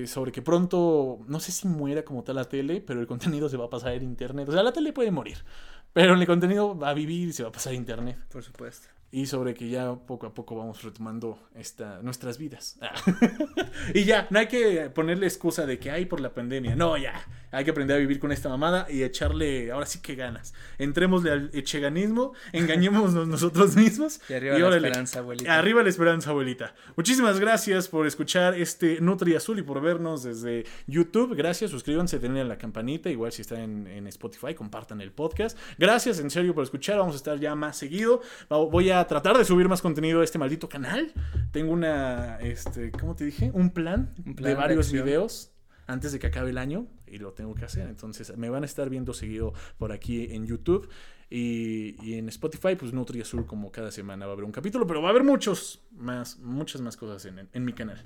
[0.07, 3.57] sobre que pronto, no sé si muera como tal la tele, pero el contenido se
[3.57, 4.47] va a pasar en internet.
[4.49, 5.39] O sea, la tele puede morir,
[5.93, 8.17] pero el contenido va a vivir y se va a pasar a internet.
[8.32, 8.88] Por supuesto.
[9.14, 12.80] Y sobre que ya poco a poco vamos retomando esta, nuestras vidas.
[13.93, 16.78] y ya, no hay que ponerle excusa de que hay por la pandemia.
[16.78, 17.22] No, ya.
[17.51, 20.53] Hay que aprender a vivir con esta mamada y echarle, ahora sí que ganas.
[20.78, 24.22] Entrémosle al echeganismo, engañémonos nosotros mismos.
[24.30, 24.88] Y arriba la órale.
[24.88, 25.57] esperanza, abuelita.
[25.57, 26.74] Arriba la esperanza, abuelita.
[26.95, 31.36] Muchísimas gracias por escuchar este Nutri Azul y por vernos desde YouTube.
[31.36, 33.09] Gracias, suscríbanse, denle a la campanita.
[33.09, 35.57] Igual si están en, en Spotify, compartan el podcast.
[35.78, 36.99] Gracias, en serio, por escuchar.
[36.99, 38.22] Vamos a estar ya más seguido.
[38.49, 41.14] Voy a tratar de subir más contenido a este maldito canal.
[41.52, 43.52] Tengo una, este, ¿cómo te dije?
[43.54, 45.52] Un plan, Un plan de varios videos
[45.88, 47.88] antes de que acabe el año y lo tengo que hacer.
[47.88, 50.89] Entonces me van a estar viendo seguido por aquí en YouTube
[51.30, 54.86] y, y en Spotify, pues Nutri Azul como cada semana va a haber un capítulo,
[54.88, 58.04] pero va a haber muchos más, muchas más cosas en, en mi canal.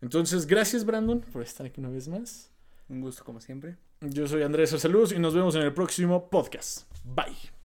[0.00, 2.50] Entonces, gracias Brandon por estar aquí una vez más.
[2.88, 3.76] Un gusto como siempre.
[4.00, 6.90] Yo soy Andrés Salud y nos vemos en el próximo podcast.
[7.04, 7.50] Bye.